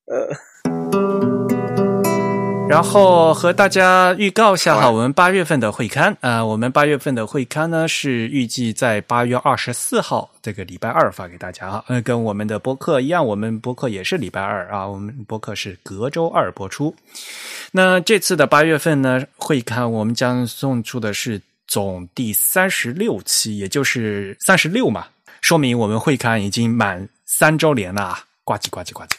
[0.08, 0.28] 呃，
[2.72, 16.96] 然后和大家预告一下哈，我们八月份的会刊啊，我们八月份的会刊呢是预计在八月二十四号这个礼拜二发给大家啊，呃，跟我们的播客一样，我们播客也是礼拜二啊，我们播客是隔周二播出。
[17.74, 25.08] 那这次的八月份呢，会刊我们将送出的是总第三十六期，也就是三十六嘛，
[25.42, 29.18] 说明我们会刊已经满三周年了，啊呱唧呱唧呱唧，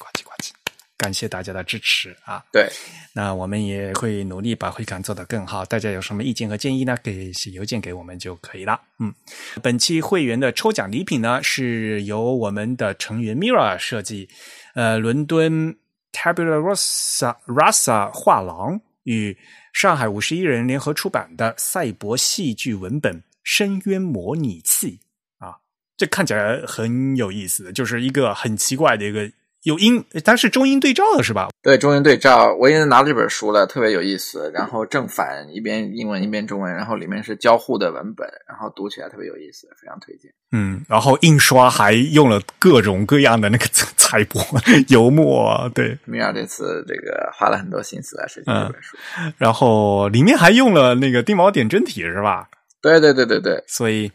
[1.02, 2.44] 感谢大家的支持啊！
[2.52, 2.70] 对，
[3.12, 6.96] 那我们也会努力把会刊做得更好，大家有什么意见和建议呢？
[7.02, 8.80] 可以写邮件给我们就可以了。
[9.00, 9.12] 嗯，
[9.60, 14.28] 本期会员的抽奖礼品呢，是由我们的成员 Mira 设计，
[14.74, 15.76] 呃，伦敦。
[16.14, 19.34] Tabula Rasa Rasa 画廊与
[19.72, 25.00] 上海五十一人联合出版的赛博戏剧文本《深渊模拟器》
[25.46, 25.56] 啊，
[25.96, 29.32] 这看起来很有意思，就是一个很奇怪的一个。
[29.62, 31.48] 有英，它是中英对照的是吧？
[31.62, 32.52] 对，中英对照。
[32.54, 34.50] 我已经拿了这本书了，特别有意思。
[34.52, 40.32] 然后正反一边英文一边中文，然后里面是交互的文本，然后读起来特别有意思，非常推荐。
[40.50, 43.66] 嗯，然后印刷还用了各种各样的那个
[43.96, 44.44] 彩墨、
[44.88, 45.70] 油墨。
[45.74, 48.96] 对，米娅这次这个花了很多心思来设计这本书。
[49.38, 52.48] 然后里面还用了那个定锚点真体是吧？
[52.82, 54.10] 对对对对对，所以。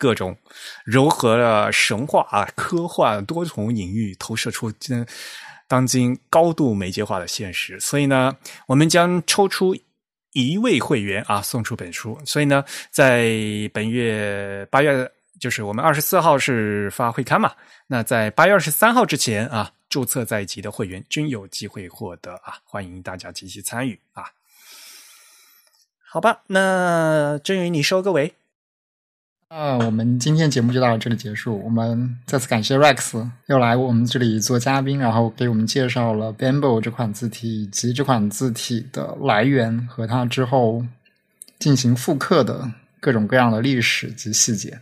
[0.00, 0.34] 各种
[0.82, 5.06] 柔和的神话啊、科幻多重隐喻，投射出今
[5.68, 7.78] 当今高度媒介化的现实。
[7.78, 8.34] 所以呢，
[8.66, 9.76] 我们将抽出
[10.32, 12.18] 一位会员啊，送出本书。
[12.24, 13.28] 所以呢，在
[13.74, 15.06] 本月八月，
[15.38, 17.52] 就是我们二十四号是发会刊嘛？
[17.86, 24.24] 那在八月二十三号之前啊，注册在即的会员均有机会获得啊，欢迎大家积极参与啊。
[26.08, 28.34] 好吧，那郑宇，你收个尾。
[29.52, 31.60] 那我们今天节目就到这里结束。
[31.64, 40.84] 我们再次感谢 Rex 又来我们这里做嘉宾，然后给我们介绍了 Bamboo 这款字体以及这款字体的来源和它之后
[41.58, 42.70] 进行复刻的
[43.00, 44.78] 各种各样的历史及细节。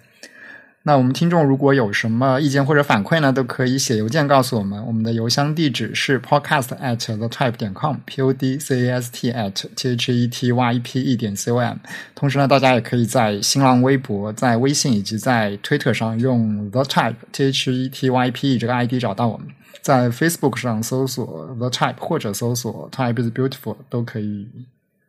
[0.88, 4.82] 那我们听众如果有什么意见或者反馈呢，都可以写邮件告诉我们。
[4.86, 10.10] 我们的邮箱地址是 podcast at the type 点 com，p o d c a s t at t h
[10.10, 11.76] e t y p e 点 c o m。
[12.14, 19.46] 同时呢，大家也可以在新浪微博、在微信以及在推特上用 the type t h e t y p e 这个 ID 找到我们。
[19.82, 24.48] 在 Facebook 上搜索 the type 或者搜索 type is beautiful 都可以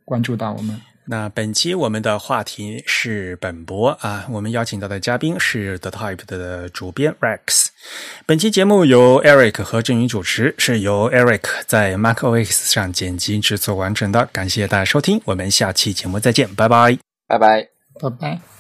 [0.04, 0.78] 关注到我们。
[1.12, 7.70] 那本期我们的话题是本博啊，我们邀请到的嘉宾是 The Type 的主编 Rex。
[8.28, 14.28] 本期节目由 Eric 和郑宇主持，是由 Eric 在 MacOS 上剪辑制作完成的。
[14.28, 17.68] 感谢大家收听，我们下期节目再见，拜拜，拜拜，
[18.00, 18.59] 拜拜。